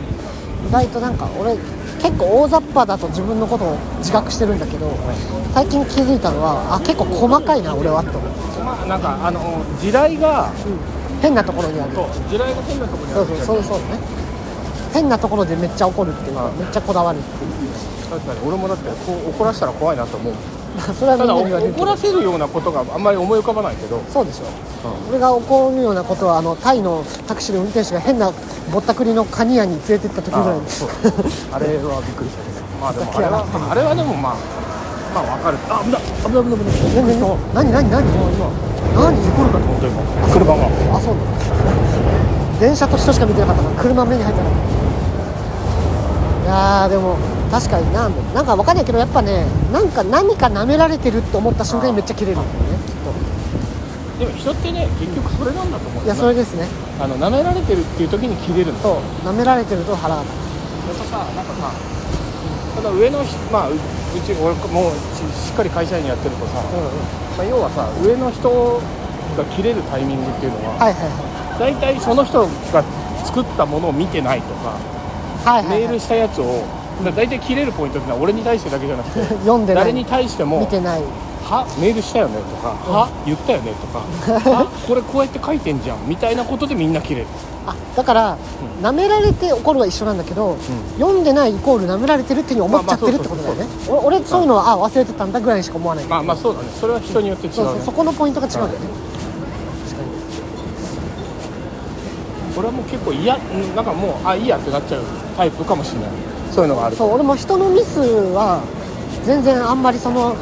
[0.68, 1.56] 意外となんか俺
[2.02, 4.92] 結構大雑把だと自分のことを自覚してるんだけど
[5.54, 8.18] 最近気づいたのはあ結構細かいな俺はと。
[8.18, 11.94] 思っなんかあの地雷がうん、変なところにある。
[11.94, 13.26] そう地雷が変なところにある。
[13.26, 13.78] そうそうそう。
[13.78, 13.84] ね
[14.92, 17.52] 変なところでめっちゃ怒るっていうかめっちゃこだわるっていう。
[18.08, 18.40] 確かに。
[18.46, 20.34] 俺もだってこう怒らせたら怖いなと思う
[20.98, 24.00] それはただ怒らせるようなことがあんまり思い浮かばないけど。
[24.08, 24.44] そうでしょ
[25.10, 28.32] 俺が怒るようなことはあのタイのタクシーの運転手が変な
[28.72, 30.90] ぼったくりのカニ屋に連れてった時ぐらいですそう。
[31.52, 32.44] あれはびっくりした。
[32.80, 34.36] まあでもあれはあれはでもまあ
[35.16, 35.56] まあわかる。
[35.72, 37.00] あ危ない危ない危ない危な。
[37.00, 37.24] いねねね
[37.54, 38.04] 何何何
[38.96, 40.02] 何事故るかと思った今
[40.32, 44.66] 車があそうなの電車と人しか見てなかったから車目に入ってなかった
[46.44, 47.16] いやーでも
[47.50, 52.96] 確かにななんかわかんないけどやっぱねなんか何か舐められてるって思った瞬間にめっちゃ切れるんだよねきっ
[54.18, 56.66] でも人ってね結局それなんだと思うといやそれですね
[57.00, 58.96] あの舐められてるっていう時に切れるんだそう
[59.28, 60.40] 舐められてると腹が立や
[60.94, 61.72] っぱさなんかさ
[62.76, 63.68] ただ上の人まあ
[64.16, 66.90] ううち俺もうししっかり会社員やってるとさ、つうんうん。
[67.36, 68.80] まあ、要はさ上の人
[69.36, 71.08] が切れるタイミングっていうのは、はいはいは
[71.56, 71.58] い。
[71.58, 72.82] 大体その人が
[73.24, 74.78] 作ったものを見てないとか、
[75.44, 75.80] はいはい、はい。
[75.80, 76.64] メール、したやつを
[77.04, 79.84] だ大体切れるポイントってのは俺に対してだけじゃなくて 読んでない。
[79.84, 81.02] 誰に対しても見てない
[81.46, 84.02] はメールしたよねとか、は言ったよねとか
[84.50, 87.26] はこれこうやって書いてんじゃんみたいなことでみんな切れる。
[87.66, 88.38] あだから、
[88.80, 90.56] 舐められて怒るは一緒なんだけど、
[90.98, 93.66] 読んでないイコール舐められてるっていうふうに思っちゃってるってことだよね。
[93.88, 96.68] お俺そういうのはあ忘れてたんだぐらいにしか思わないまあまあそうだね。
[96.80, 98.54] それは人によって違う,、ね、そうそうそこのポイントが違うん。
[98.54, 98.76] だよね
[102.56, 105.00] 俺はもう結構嫌うんなんかもうあいいやってなっちゃう
[105.36, 106.10] タイプかもしれない。
[106.52, 108.00] そういうのがあるそう俺も人のミス
[108.32, 108.60] は
[109.24, 110.34] 全然あんまりその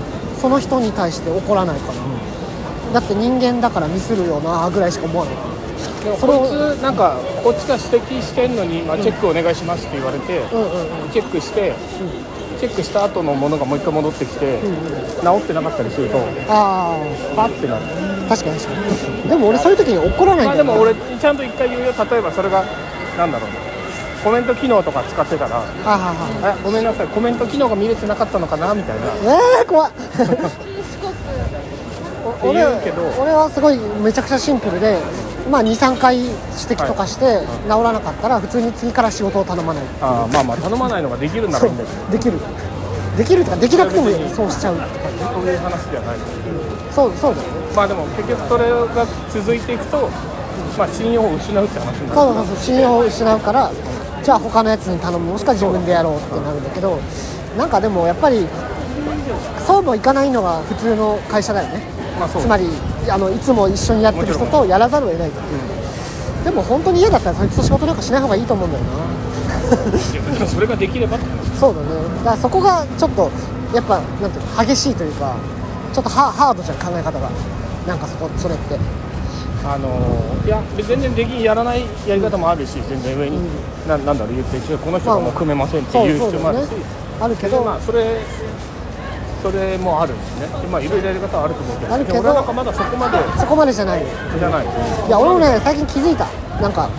[0.44, 5.34] その人に対して怒らないかな、だって人間だからミスるよなぐらいしか思わない。
[6.04, 11.10] でもそれをこいつなんかこっちが指摘してんのに、まあ、チェックお願いしますって言われて、うんうんうん。
[11.10, 11.72] チェックして、
[12.60, 14.60] チェックした後のものがもう一回戻ってきて、
[15.22, 16.18] 直ってなかったりすると
[16.50, 16.94] あ
[17.34, 17.86] パッてなる。
[18.26, 18.80] あ確かに確か
[19.24, 19.30] に。
[19.30, 20.74] でも俺そういう時に怒らないんだよな。
[20.74, 21.86] まあでも俺ちゃんと一回言うよ。
[21.86, 22.66] 例えばそれが
[23.16, 23.50] なんだろう
[24.24, 25.70] コメント機能とか使ってたらはいは
[26.40, 26.52] いはい。
[26.52, 29.06] あごめんなさいコメント機能が見れてなかったのかなみたいな。
[29.60, 29.92] えー、怖っ。
[32.42, 34.98] お俺俺はすごいめちゃくちゃシンプルで、
[35.50, 36.32] まあ、23回指
[36.66, 39.84] 摘とかして治らなかったら普通に次から仕事を頼まない。
[40.00, 42.40] あーまあまあ頼まないのができるならいいんだけど できる。
[43.18, 44.74] できるとかできなくてもそうしちゃう。
[44.76, 44.86] とか
[45.34, 46.16] そういう話ではない
[46.94, 47.46] そうそうだよ。
[47.46, 50.08] ねまあでも結局それが続いていくと
[50.78, 52.20] まあ信用を失うって話になる。
[52.20, 53.70] そうそうそう信用を失うから
[54.24, 55.32] じゃあ他のやつに頼む。
[55.32, 56.98] もしくは自分でやろうってなるんだけど
[57.58, 58.46] なんかでもやっぱり
[59.66, 61.82] そうもいかないのが普通の会社だよね。
[62.18, 62.66] まあつまり
[63.10, 70.46] あのいつも一緒にやってる人とやらざるを得ないっていう、でも本当に嫌だったらそいつと仕事なんかしない方がいいと思うんだよな。
[70.46, 71.18] それができれば
[71.58, 71.88] そうだね。
[72.18, 73.30] だからそこがちょっと
[73.74, 75.36] やっぱなんていうの激しいというか
[75.92, 77.30] ちょっとハハードじゃん考え方が。
[77.86, 78.78] なんかそこそれって
[79.64, 83.38] あのーいや全然できやらないやり方もあるし全然上に、
[83.88, 86.68] ななんだろう言ってこの人がもう組めませんっていう人もあるし、
[87.18, 88.20] あるけど、まあそれ
[89.42, 90.60] それもあるんですね。
[90.60, 91.94] でまあいろいろやり方はあると思うけど。
[91.94, 92.20] あるけど。
[92.20, 94.04] 俺はなんかまだそこまでそこまでじゃない。
[94.38, 94.66] じゃない。
[94.66, 96.26] いや俺もね最近気づいた。
[96.60, 96.90] なんか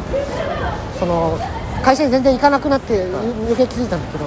[0.99, 1.37] その
[1.83, 4.25] 会社に全然行かなくなって余計気づいたんだけど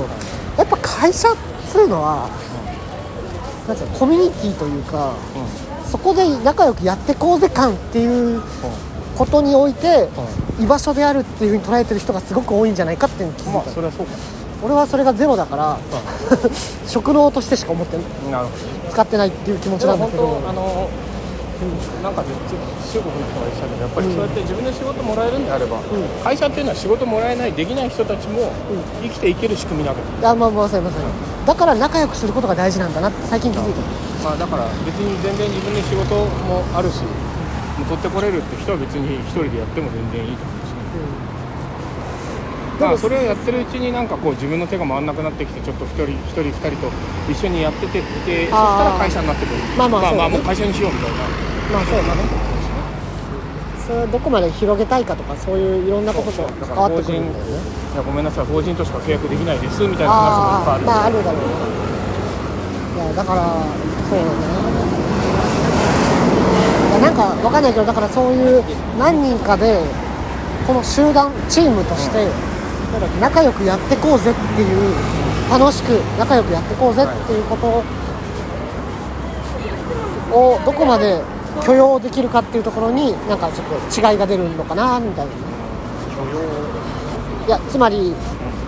[0.57, 1.37] やっぱ会社っ
[1.69, 2.29] つうのは、
[3.67, 5.13] なんつうのコミュニティというか、
[5.91, 8.43] そこで仲良くやってこうぜ感っていう
[9.17, 10.09] ことにおいて、
[10.61, 14.13] 居場所であるっていうふうに捉えてる人がすごく多いんじゃないかっていうのに気づいまあた、それはそうか。
[14.63, 15.79] 俺はそれがゼロだから、
[16.87, 17.97] 食堂としてしか思って
[18.31, 18.45] な
[18.91, 20.27] 使ってないっていう気持ちなんだけど。
[20.27, 20.43] 本
[21.03, 21.08] 当
[21.59, 25.83] あのなんか中国の人が言ってたけどやっぱりそうやって自分で仕事もらえるんであれば、
[26.23, 28.53] 会社っていうのは仕事もらえないできない人たちも
[29.03, 31.03] 生きていける仕組みなわけいやまあまあそうません
[31.47, 33.81] だから仲良くすることが大事なんだなって最近気づいた
[34.23, 37.03] まあ、だから別に全然自分で仕事もあるし
[37.87, 41.28] 取ってこれるって人は別に一人でやっても全然いいと思うし、で
[42.85, 46.91] もまあそれをやってるうちになんかこう自分の手が回らなくなってきてちょっと一人一人二人と
[47.31, 50.41] 一緒にやっててってそしたら会社になってくるまあまあまあ、まあもう。
[50.43, 51.17] 会社にしようみたいな。
[51.73, 51.97] まあそう。
[51.97, 52.23] だね
[53.87, 57.51] それをどこまで広げたいかとかそういういろんなことと関わってくるんだよね。
[57.95, 61.47] いやごめんなさい法人としか契約できないですみたいな話もいっぱいあるまああるだろうね
[62.95, 63.43] いやーだから
[64.11, 64.31] そうだね。
[66.91, 68.63] いやなんかわかんないけどだからそういう
[68.99, 69.81] 何人かで
[70.67, 72.29] この集団チームとして
[73.21, 74.69] 仲良くやってこうぜっていう
[75.51, 77.67] 楽しく仲良くやってこうぜっていうこと
[80.37, 81.23] をどこまで
[81.65, 85.37] 許容できるかっていうところになんかちょっと違いが出るのかなみたいない
[87.51, 88.15] やつまり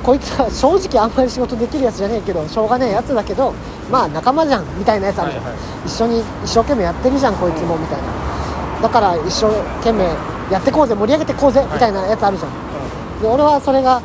[0.02, 3.52] こいつは正直あんまり仕事できるやつじゃねえけどしょうがねえやつだけど
[3.90, 8.08] まあ仲間じゃんみたいなやつあるじゃん、はいはい一緒に一生懸命やってるじゃんこいつもみたいな
[8.82, 9.46] だから一生
[9.80, 10.04] 懸命
[10.52, 12.50] やってこうぜ盛り上げてこうぜみたいなやつあるじゃん、
[13.20, 14.02] で俺はそれが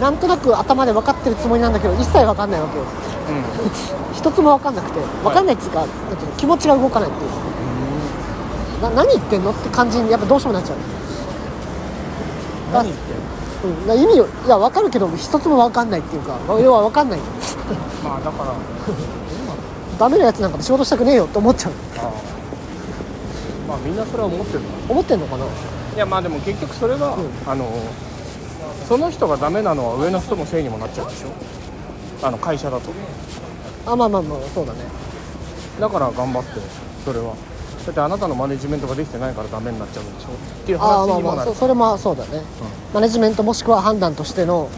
[0.00, 2.84] なんとなく頭で分かってるつもりなんだけど一切分かんないわけよ。
[2.84, 4.16] うん。
[4.16, 7.30] 一つも分かんなくて分かんないっていうか、なんていうの気持ちが動かないっていう。
[8.82, 10.78] な何言ってんのって感じにやっぱどうしてもなっちゃう。
[12.72, 13.22] 何言ってんの？
[13.62, 17.20] うん、な意味をいや分かるけど一つも分かんないっていうか要は分かんない。
[18.02, 18.52] まあだから。
[19.98, 21.72] ダメなやつなんかで仕事したくねえよって思っちゃう。
[21.98, 22.04] あー
[23.68, 25.44] まあみんなそれは思ってる思ってんのかな？
[25.44, 25.48] い
[25.96, 27.30] やまあでも結局それは、うん。
[27.46, 27.66] あの
[28.88, 31.28] その人がダメなのは上の人のせいにもなっちゃうでしょ？
[32.26, 32.90] あの会社だと。
[33.86, 34.80] あまあまあまあそうだね。
[35.80, 36.60] だから頑張って
[37.04, 37.34] それは。
[37.84, 40.28] だってあなたのマネジメントができてないからダメになっちゃうんでしょ？
[40.28, 40.32] っ
[40.64, 41.36] ていうああまあ話にもなる。
[41.36, 42.42] まあそそれもそうだね、
[42.94, 44.68] マネジメントもしくは判断としての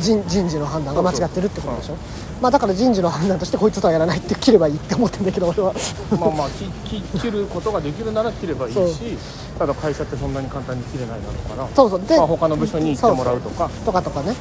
[0.00, 1.96] 人人事の判断が間違ってるってことでしょ？
[2.42, 5.72] まあだから人事の判断としてこいつとはやらないって切ればいいって思ってんだけど俺は。
[6.10, 9.16] まあまあきき切ることができるなら切ればいいし
[9.56, 12.02] ただ会社ってそんなに簡単に切れないだろうからそうそう。
[12.04, 13.70] で、まあ、他の部署に行ってもらうとか。
[13.86, 14.34] とかとかね。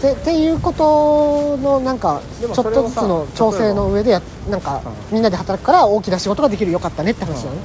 [0.00, 7.56] でっていうことのなんかちでょっとずつの調整の上でやなんかうみんなで働くから大きな仕事ができるよかったねって話だね、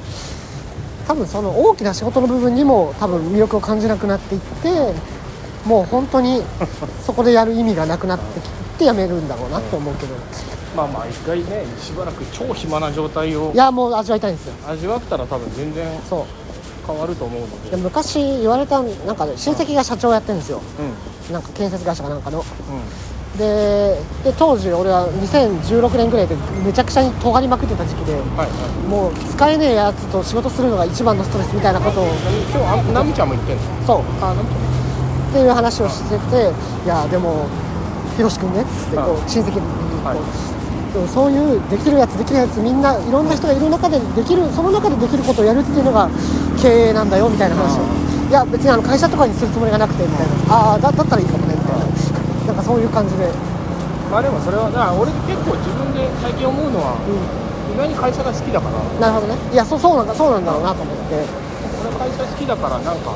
[1.08, 4.93] 多分その大きな仕事の部分にも多分魅力を感じなくなっていって
[5.65, 6.41] もう本当に
[7.06, 10.15] そこでやる意味がなくなってきてやめるんだろうなって思うけど。
[10.76, 14.54] まあまあ一回ねしばらく超暇な状態をいやもう味わいたいんですよ。
[14.67, 16.26] 味わったら多分全然そう。
[16.88, 17.72] 変わると思うので。
[17.72, 20.62] で昔言われたなんかね親戚が社長やってるんですよ。
[21.28, 21.34] うん。
[21.34, 22.39] なんか建設会社かなんかの。
[22.39, 22.46] うん。
[23.38, 28.88] でで当時俺は2016年ぐらいでめちゃくちゃに尖りまくってた時期ではいはい。
[28.88, 32.06] もう使えねえやつと仕事するのが一番のストレスみたいなことを。
[32.06, 33.62] 今日あナミちゃんも言ってんの？
[33.86, 34.02] そう。
[34.22, 34.52] あナミち
[35.32, 36.52] っていう話をしてて
[36.86, 37.48] いやでも
[38.15, 39.62] ひろし君ねっつってこはう親戚に
[40.04, 40.19] こはう、
[40.93, 46.10] でもそういうできるやつできないやつみんないろんな人がいる中でできるその中でできることをやるっていうのが
[46.62, 47.80] 経営なんだよみたいな話。
[47.80, 47.84] を
[48.30, 51.84] いや別にあの会社とかにするつもりがなくてみたいなああだだったらいいかもねみたいな。
[52.47, 53.28] なんかそういう感じで、
[54.10, 58.80] まあでもそれはだから俺結構自分で最近思うのはう意外に会社が好きだから。
[58.80, 59.36] ん、なるほどね。
[59.52, 61.24] いやそうそうなんだそうなんだろうなと思って。
[61.82, 63.15] 俺会社好きだからなんか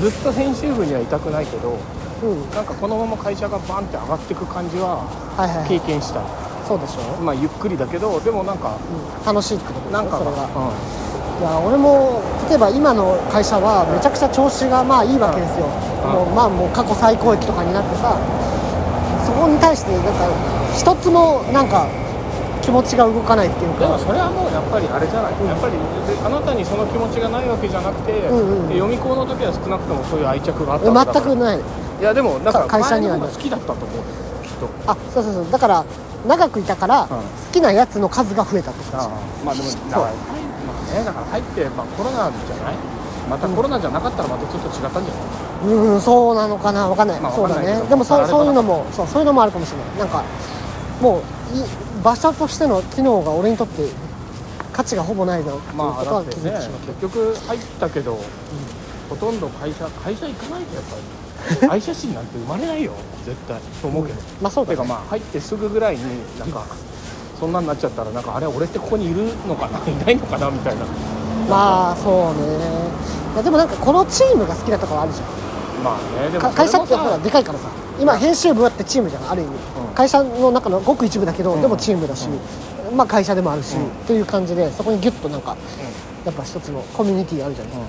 [0.00, 1.78] ずっと編集部にはいたくないけど
[2.22, 2.50] うん。
[2.50, 5.04] なんかこのまま会社がバンって上がっていく感じは
[5.36, 6.20] はいはい、はい、経験した。
[6.20, 6.22] い
[6.66, 10.74] そうでしょ、まあゆっくりだけどでもなんかうん、楽しいってことでしょなんかそれがう
[11.38, 15.68] いや俺も例えば今の会社はめちゃくちゃ調子がまあいいわけですよ、
[16.02, 18.18] もうまあもう過去最高益とかになってさ
[19.22, 20.26] そこに対してなんか
[20.74, 21.86] 一つもなんか
[22.62, 25.46] 気持ちが動かないっていうでもかそれはもうやっぱりあれじゃない、うん。
[25.46, 31.36] やっぱりであなたにその気持ちがないわけじゃなくて、うんうんで読み子の時は少なくともそういう愛着があったわけだから。
[31.36, 33.96] 全くないいやでもだからか会社には好きだったと思う。
[33.96, 34.02] よ
[34.42, 34.68] きっと。
[34.86, 35.50] あそうそうそう。
[35.50, 35.84] だから
[36.26, 37.08] 長くいたからん。
[37.08, 37.16] 好
[37.52, 39.10] きなやつの数が増えたってあ感あ
[39.44, 42.74] まあでもだからまあねだから入って、まあ、コロナじゃない？
[43.30, 45.22] またコロナじゃなかったらまたちょっと違ったんじゃない、
[45.66, 46.88] じうんそうなのかな？
[46.88, 47.80] わかんない、まあそうだね。
[47.88, 49.98] でもそそういうのもそうそういうのもあるかもしれない。
[49.98, 50.22] なんか
[51.00, 51.20] もう
[51.56, 51.62] い
[52.04, 53.88] 場所としての機能が俺にとって
[54.72, 58.18] 価値がほぼないなっていうってね気づいてしまって、結局入ったけど、
[59.08, 61.02] ほとんど会社会社行かないとやっぱり
[61.70, 62.92] 愛社心なんて生まれないよ
[63.24, 63.58] 絶対。
[63.82, 64.76] と思うけど、まあそうだね。
[64.76, 66.02] てかまあ入ってすぐぐらいに
[66.38, 66.64] なんか
[67.38, 69.78] そんなんなっちゃったらなんかあれ俺ってここにいるのかな？
[69.90, 70.50] いないのかな？
[70.50, 70.82] みたいな。
[71.48, 72.56] まあそうね。
[73.34, 75.26] いやでもなんかこのチームが好きなところあるじゃん。
[75.84, 77.66] まあねでも会社ってほらでかいからさ。
[77.98, 79.52] 今編集部だってチームじゃんある意味、
[79.88, 79.94] うん。
[79.94, 81.62] 会社の中のごく一部だけど、うん。
[81.62, 82.28] でもチームだし、
[82.94, 83.86] まあ会社でもあるし、うん。
[83.86, 85.56] っていう感じでそこにギュッとなんか
[86.26, 87.86] やっぱ一つのコミュニティあるじゃないですか、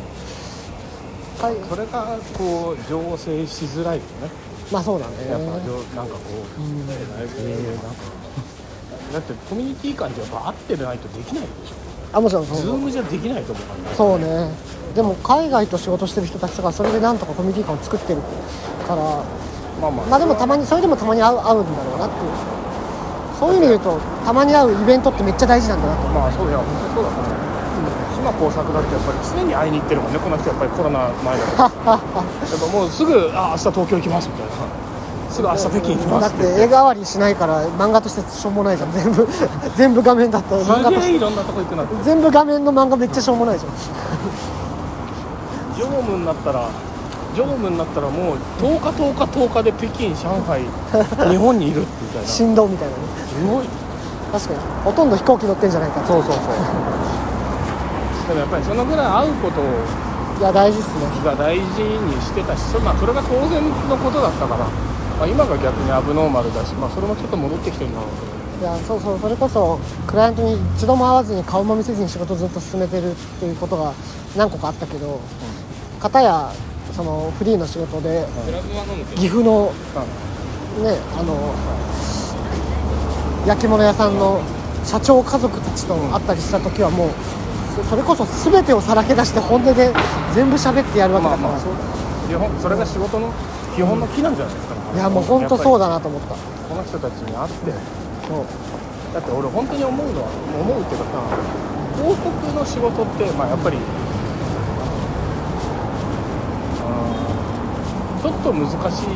[1.39, 1.55] はい。
[1.69, 4.29] それがこう醸成しづらいよね。
[4.71, 5.29] まあそうだね。
[5.29, 6.19] やっぱなんかこ
[6.57, 6.85] う、うん。
[6.89, 8.17] えーなんか
[9.13, 11.75] だってコミュニティ感ってやっぱ合ってないとできないでしょ。
[12.11, 13.95] あもちろんそうズームじゃできないと思うからね。
[13.95, 14.49] そうね。
[14.95, 18.21] でも海外と仕事してる人たちとかそれでなんとかコミュニティ感を作ってる
[18.88, 20.05] からまあまあ。
[20.07, 22.31] まあでもたまにそれでもたまに会う会うんだろうなっていう。
[23.39, 26.13] そういう意味で言うとたまに会うイベントってめっちゃ大事なんだなと思う。
[26.13, 27.46] まあそういや本当にそうだから
[28.18, 30.20] 島耕作だってやっぱり常に会いに行ってるもんね。
[30.20, 31.91] この人やっぱりコロナ前だから。
[31.93, 32.01] やっ
[32.59, 34.51] ぱもうすぐ「あ明日東京行きます」みたいな。
[35.30, 38.91] すぐ明日北京行きますだって絵代わりしないから漫画としてしょうもないじゃん。
[38.91, 39.28] 全部
[39.76, 41.11] 全部画面だったら漫画として。
[41.11, 43.72] いろんなとこ行くな全部画面の漫画めっちゃしょうもないじゃん。
[45.78, 46.61] 常務になったら
[47.36, 50.15] 常務になったらもう10日10日10日で北京上
[50.47, 50.61] 海
[51.30, 52.28] 日本にいるってみたいな。
[52.28, 53.01] す振動みたいなね。
[53.53, 53.65] ごい。
[54.32, 54.59] 確かに。
[54.84, 56.34] ほとんど飛行機乗ってんじゃないかそうそうそう
[58.28, 59.61] でもやっぱりそのぐらい会うこと
[60.39, 61.07] いや大事っすね。
[61.23, 73.93] が大事にしてたしそ,、まあ、それが当然のことだったから、まあ、今が逆にアブノーマルだし、まあ、それもちょっと戻ってきてるんだろうけどいやそうそうそれこそクライアントに一度も会わずに顔も見せずに仕事をずっと進めてるっていうことが
[74.36, 75.19] 何個かあったけど、
[75.99, 76.51] 片や
[76.93, 78.25] そのフリーの仕事で
[79.15, 79.71] 岐阜の
[80.84, 81.53] ねあの
[83.47, 84.41] 焼き物屋さんの
[84.84, 87.09] 社長家族たちと会ったりした時はもう
[87.78, 89.93] そそれこそ全てをさらけ出して本音で
[90.34, 91.73] 全部喋ってやるわけだから、まあまあそう
[92.28, 93.32] 基本それが仕事の
[93.75, 96.34] 基本の木なんじゃないですか、いやもう本当そうだだなと思った。
[96.34, 97.71] この人たちに会って。
[98.28, 98.45] そう。
[99.13, 100.28] だって俺本当に思うのは
[100.59, 101.21] 思うっていうかさ
[101.95, 103.84] 広告の仕事ってまあやっぱりうん
[108.21, 109.07] ちょっと難しい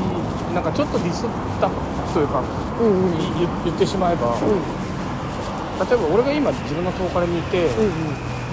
[0.55, 1.69] なんかちょっとディスった
[2.13, 2.41] というか
[2.79, 3.17] うんうん。
[3.17, 7.91] 言言ってしまえば、例えば俺が今自分のトーカルにいて、うんうん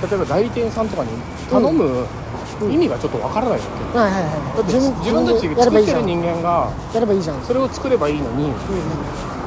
[0.03, 1.11] 例えば代理店さんとかに
[1.51, 2.07] 頼む
[2.71, 7.43] 意味がちょっとわからないわけ、はいはいはいだって自分たち作ってる人間がやればいいじゃん。
[7.43, 8.51] それを作ればいいのに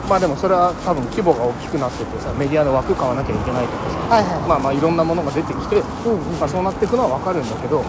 [0.10, 3.97] まあでもそれは多分規模が大きくなっててさメディアの枠買わなきゃいけないとかさ。
[4.16, 4.47] はいはい。
[4.47, 6.39] まあまあいろんなものが出てきて、うんうん。
[6.39, 7.84] まあ、そうなっていくのは分かるんだけど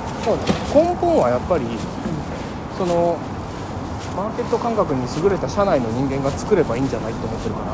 [0.75, 1.67] 根本はやっぱり
[2.79, 3.19] その
[4.15, 7.73] マーケット感覚に優れた社内の人間が作ればいいんじゃないと思ってるから。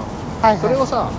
[0.48, 0.58] はいはい。
[0.58, 1.10] それをさ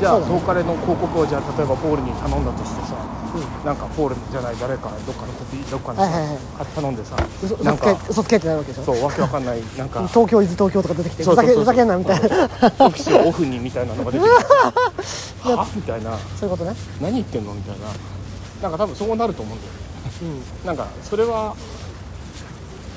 [0.00, 0.38] じゃあそうだね。
[0.40, 2.94] トーカレの広告をじゃあ例えばポールに頼んだとしてさ
[3.34, 3.66] うん。
[3.66, 6.38] なんかポールじゃない誰かどっかのコピーどっかのさはいはいはい。
[6.74, 8.84] 頼んでさ嘘なんかけ嘘つけってなるわけでしょ？
[8.84, 10.06] そうわけわかんないなんか。
[10.08, 12.26] 東京伊豆東京とか出てきてふざけふざけんなみたいな。
[12.26, 14.34] オフィスオフにみたいなのが出てきて。
[15.54, 15.66] は？
[15.74, 16.18] みたいな。
[16.38, 16.76] そういうことね。
[17.00, 17.86] 何言ってんのみたいな。
[18.62, 19.78] なんか多分そうなると思うんだよね。
[20.22, 20.24] う
[20.64, 20.66] ん。
[20.66, 21.54] なんかそれは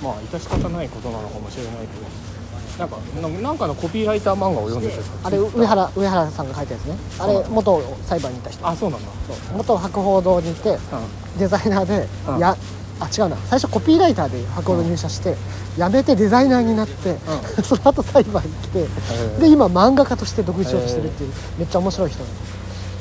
[0.04, 2.06] まあ致し方ないことなのかもしれないけど
[2.78, 6.96] なんかななんかのコピーライター漫画を読んでてさあれ上原上原さんが書いたやつね。
[7.20, 8.68] あれ元裁判にいた人。
[8.68, 9.08] あそうなんだ。
[9.56, 10.80] 元博報堂にいてう
[11.40, 12.40] デザイナーで、うん。
[12.40, 12.56] や
[13.00, 13.38] あ違うな。
[13.38, 15.36] 最初コピーライターで博報堂入社して、
[15.78, 17.18] 辞めてデザイナーになって、
[17.64, 19.40] その後裁判に来て、ー。
[19.40, 22.24] で今漫画家として独立しようとしてるっていう、めっちゃ面白い人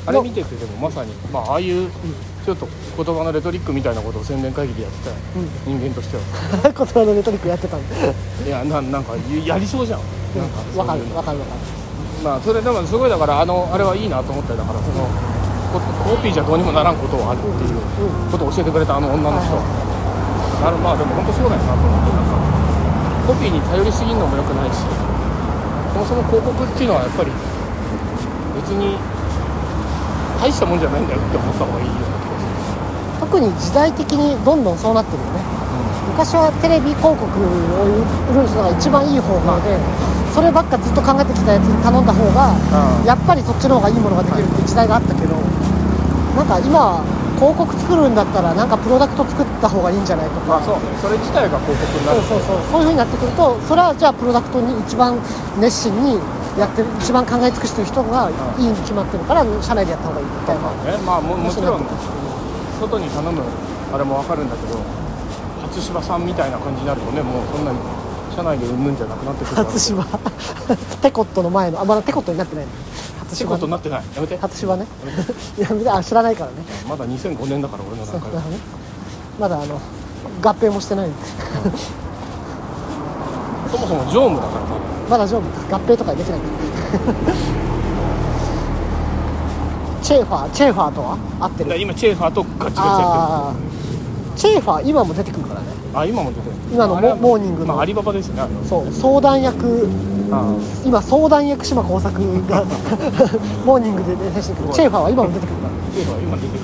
[0.07, 1.89] あれ見ててでもまさにまあああいう
[2.47, 5.11] ちょっと言葉のレトリックみたいなことを宣伝会議でやってた
[5.67, 6.23] 人間としては。
[6.63, 8.15] 言葉のレトリックやってたんで
[8.47, 9.99] いやななんかやりそうじゃん。
[10.31, 10.47] なん。
[10.47, 11.17] かわかるそういうの。
[11.19, 11.59] わかるわかる
[12.23, 14.63] まあそれでもすごいだからあのあれはいいなと思ったよ。
[14.63, 15.11] だからその
[15.75, 17.83] ココピーじゃどうにもならんことはあるっていう
[18.31, 19.51] ことを教えてくれたあの女の人。
[20.63, 22.31] あのまあでも本当そうだよなと思ってなんか
[23.27, 24.87] コピーに頼りすぎるのも良くないし
[25.91, 27.29] そもそも広告っていうのはやっぱり
[28.55, 28.95] 別に
[30.39, 32.16] 大したもんじゃないんだよって思った方がいいよ
[33.19, 35.41] 特に時代的にどんどんそうなってるよね。
[36.13, 39.77] 昔はテレビ広告を売るのが一番いい方法で
[40.33, 43.05] そればっかずっと考えてきたやつに頼んだ方がうん。
[43.05, 45.37] やっぱりそっちの方がいいものができるって時代があったけど
[46.33, 47.05] なんか今は
[47.37, 50.57] 広告作るんだったらなんかプロダクト作った方がいいんじゃないとか。
[50.57, 50.81] まあそう。
[50.97, 52.21] それ自体が広告になる。
[52.25, 52.81] そうそうそう。
[52.81, 55.21] そういう風になってくるとそれはじゃあプロダクトに一番
[55.61, 56.17] 熱心に
[56.57, 61.85] やってる一番考え尽くしてる人がいいに決まってるから社内でやった方がいいみたいなねまあももちろん
[62.79, 63.41] 外に頼む
[63.93, 64.79] あれも分かるんだけど
[65.67, 67.77] 初芝さんみたいな感じになるとねもうそんなに
[68.35, 70.05] 社内でうんぬんじゃなくなってくるから初芝。
[71.01, 72.71] テコットの前のあまだテコットになってないの。
[73.19, 74.03] 初って芝ことになってない。
[74.15, 74.37] やめて。
[74.37, 74.85] 初芝ね。
[75.57, 76.57] いや別にあ知らないからね。
[76.87, 78.59] まだ2005年だから俺の中でだね。
[79.39, 79.81] まだあの
[80.43, 81.09] 合併もしてない
[83.71, 84.61] そもそも常務だから
[85.09, 85.77] まだ丈夫か。
[85.77, 86.39] 合併とかできない
[90.07, 91.17] チェーファーチェーファーとは？
[91.41, 93.55] 合ってだからる今チェーファーとガチガチやああ
[94.37, 95.67] チェーファー今も出てくるからね。
[95.67, 96.55] ってるあ今も出てる。
[96.71, 97.73] 今のモあれはモーニングの。
[97.73, 98.39] まあアリババですね。
[98.39, 99.89] あれはそう相談役。
[100.31, 100.55] あ
[100.85, 102.15] 今相談役島耕作
[102.47, 102.63] が
[103.67, 104.71] モーニングで出てくる。
[104.71, 105.75] チェーファーは今も出てくるから。
[105.91, 106.63] チェーファー今出てる。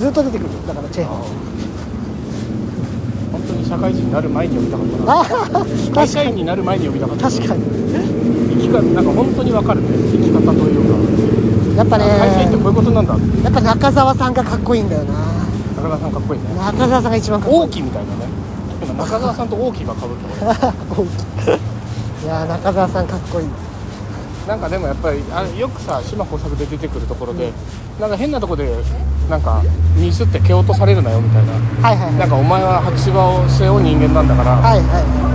[0.00, 0.48] ずっと出てくる。
[0.66, 1.20] だからチェーファー。
[1.20, 1.24] は
[3.32, 5.64] 本当に社会人になる前に呼びたかったな。
[5.92, 7.62] 会確社員になる前に呼びたかった確かに。
[8.56, 9.88] 生き方なんか本当に分かるね。
[10.12, 10.80] 生き方という
[11.36, 11.39] か
[11.80, 13.16] やっぱね会社員ってこういうことなんだ。
[13.42, 15.14] やっぱ中澤さんがかっこいいんだよな。
[15.76, 16.48] 中澤さんかっこいいね。
[16.58, 17.62] 中澤さんが一番かっこいい。
[17.62, 18.26] 王毅みたいなね。
[18.84, 20.44] 今中澤さんと王毅がかぶって俺
[21.56, 23.46] いやー中澤さんかっこいい。
[24.46, 27.50] なんかでもやっぱりあよくさ島耕作で出てくるところで、
[27.98, 28.68] なんか変なとこで
[29.30, 29.62] なんか
[29.96, 31.52] ミスって蹴落とされるなよみたいな。
[31.88, 32.14] はいはいはい。
[32.16, 34.82] なんかお前は白芝を背負う人間なんだから、はいはい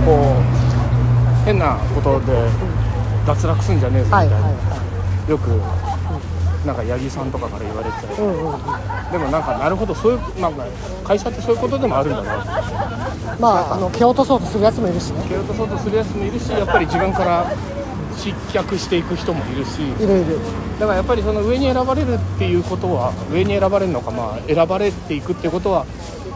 [0.06, 2.32] こう変なことで
[3.26, 4.50] 脱落すんじゃねえぞみたな、はいいは
[5.28, 5.50] よく
[6.66, 8.14] なんか八木さんとかから言われてたり。
[8.14, 9.12] いうんうんうん。
[9.12, 10.64] でもなんかなるほどそういうなんか
[11.04, 12.44] 会社ってそういうことでもあるんだな。
[13.38, 15.24] まああの蹴落とそうとするやつもいるしね。
[15.28, 17.46] 蹴落とそうとするやつもいるしやっぱり自分から
[18.16, 19.82] 失脚していく人もいるし。
[19.82, 20.38] いるいる。
[20.80, 25.86] だからやっぱりその上に選ばれるっていうことは上に選ばれるのかまあ選ばれていくってことは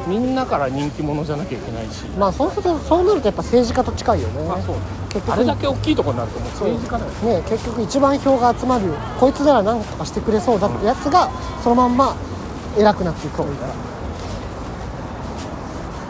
[0.07, 2.05] みんなから人気者じゃなきゃいけないし。
[2.19, 4.77] まあそうするとそうなるとやっぱ政治家と近いよね、まあそう
[5.11, 7.43] 結局あれだけ大きいところになるともう政治家だよね。
[7.49, 11.31] 結局一番票が集まるこいつなら何とかしてくれそうだってやつが
[11.63, 12.17] そのまんま
[12.79, 13.59] 偉くなっていくからなん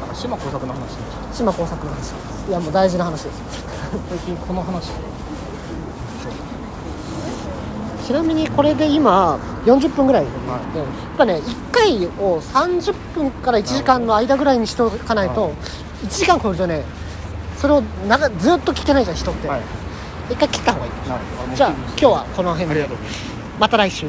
[0.08, 0.98] か島耕作の話
[1.32, 2.12] 島耕作の話。
[2.48, 3.42] いやもう大事な話です
[4.08, 4.90] 最近この話
[8.10, 10.82] ちなみにこれで今40分ぐらいで、はや
[11.14, 15.50] っぱね1回を30分から1時間の間ぐらいにしておかないとは
[16.02, 16.82] 1時間超えるとね
[17.56, 19.60] それを長ずっと聞けないじゃん人って、はい。
[20.28, 20.92] 一回切った方がいい。
[21.54, 22.88] じゃあ今日はこの辺で。
[23.60, 24.08] また来週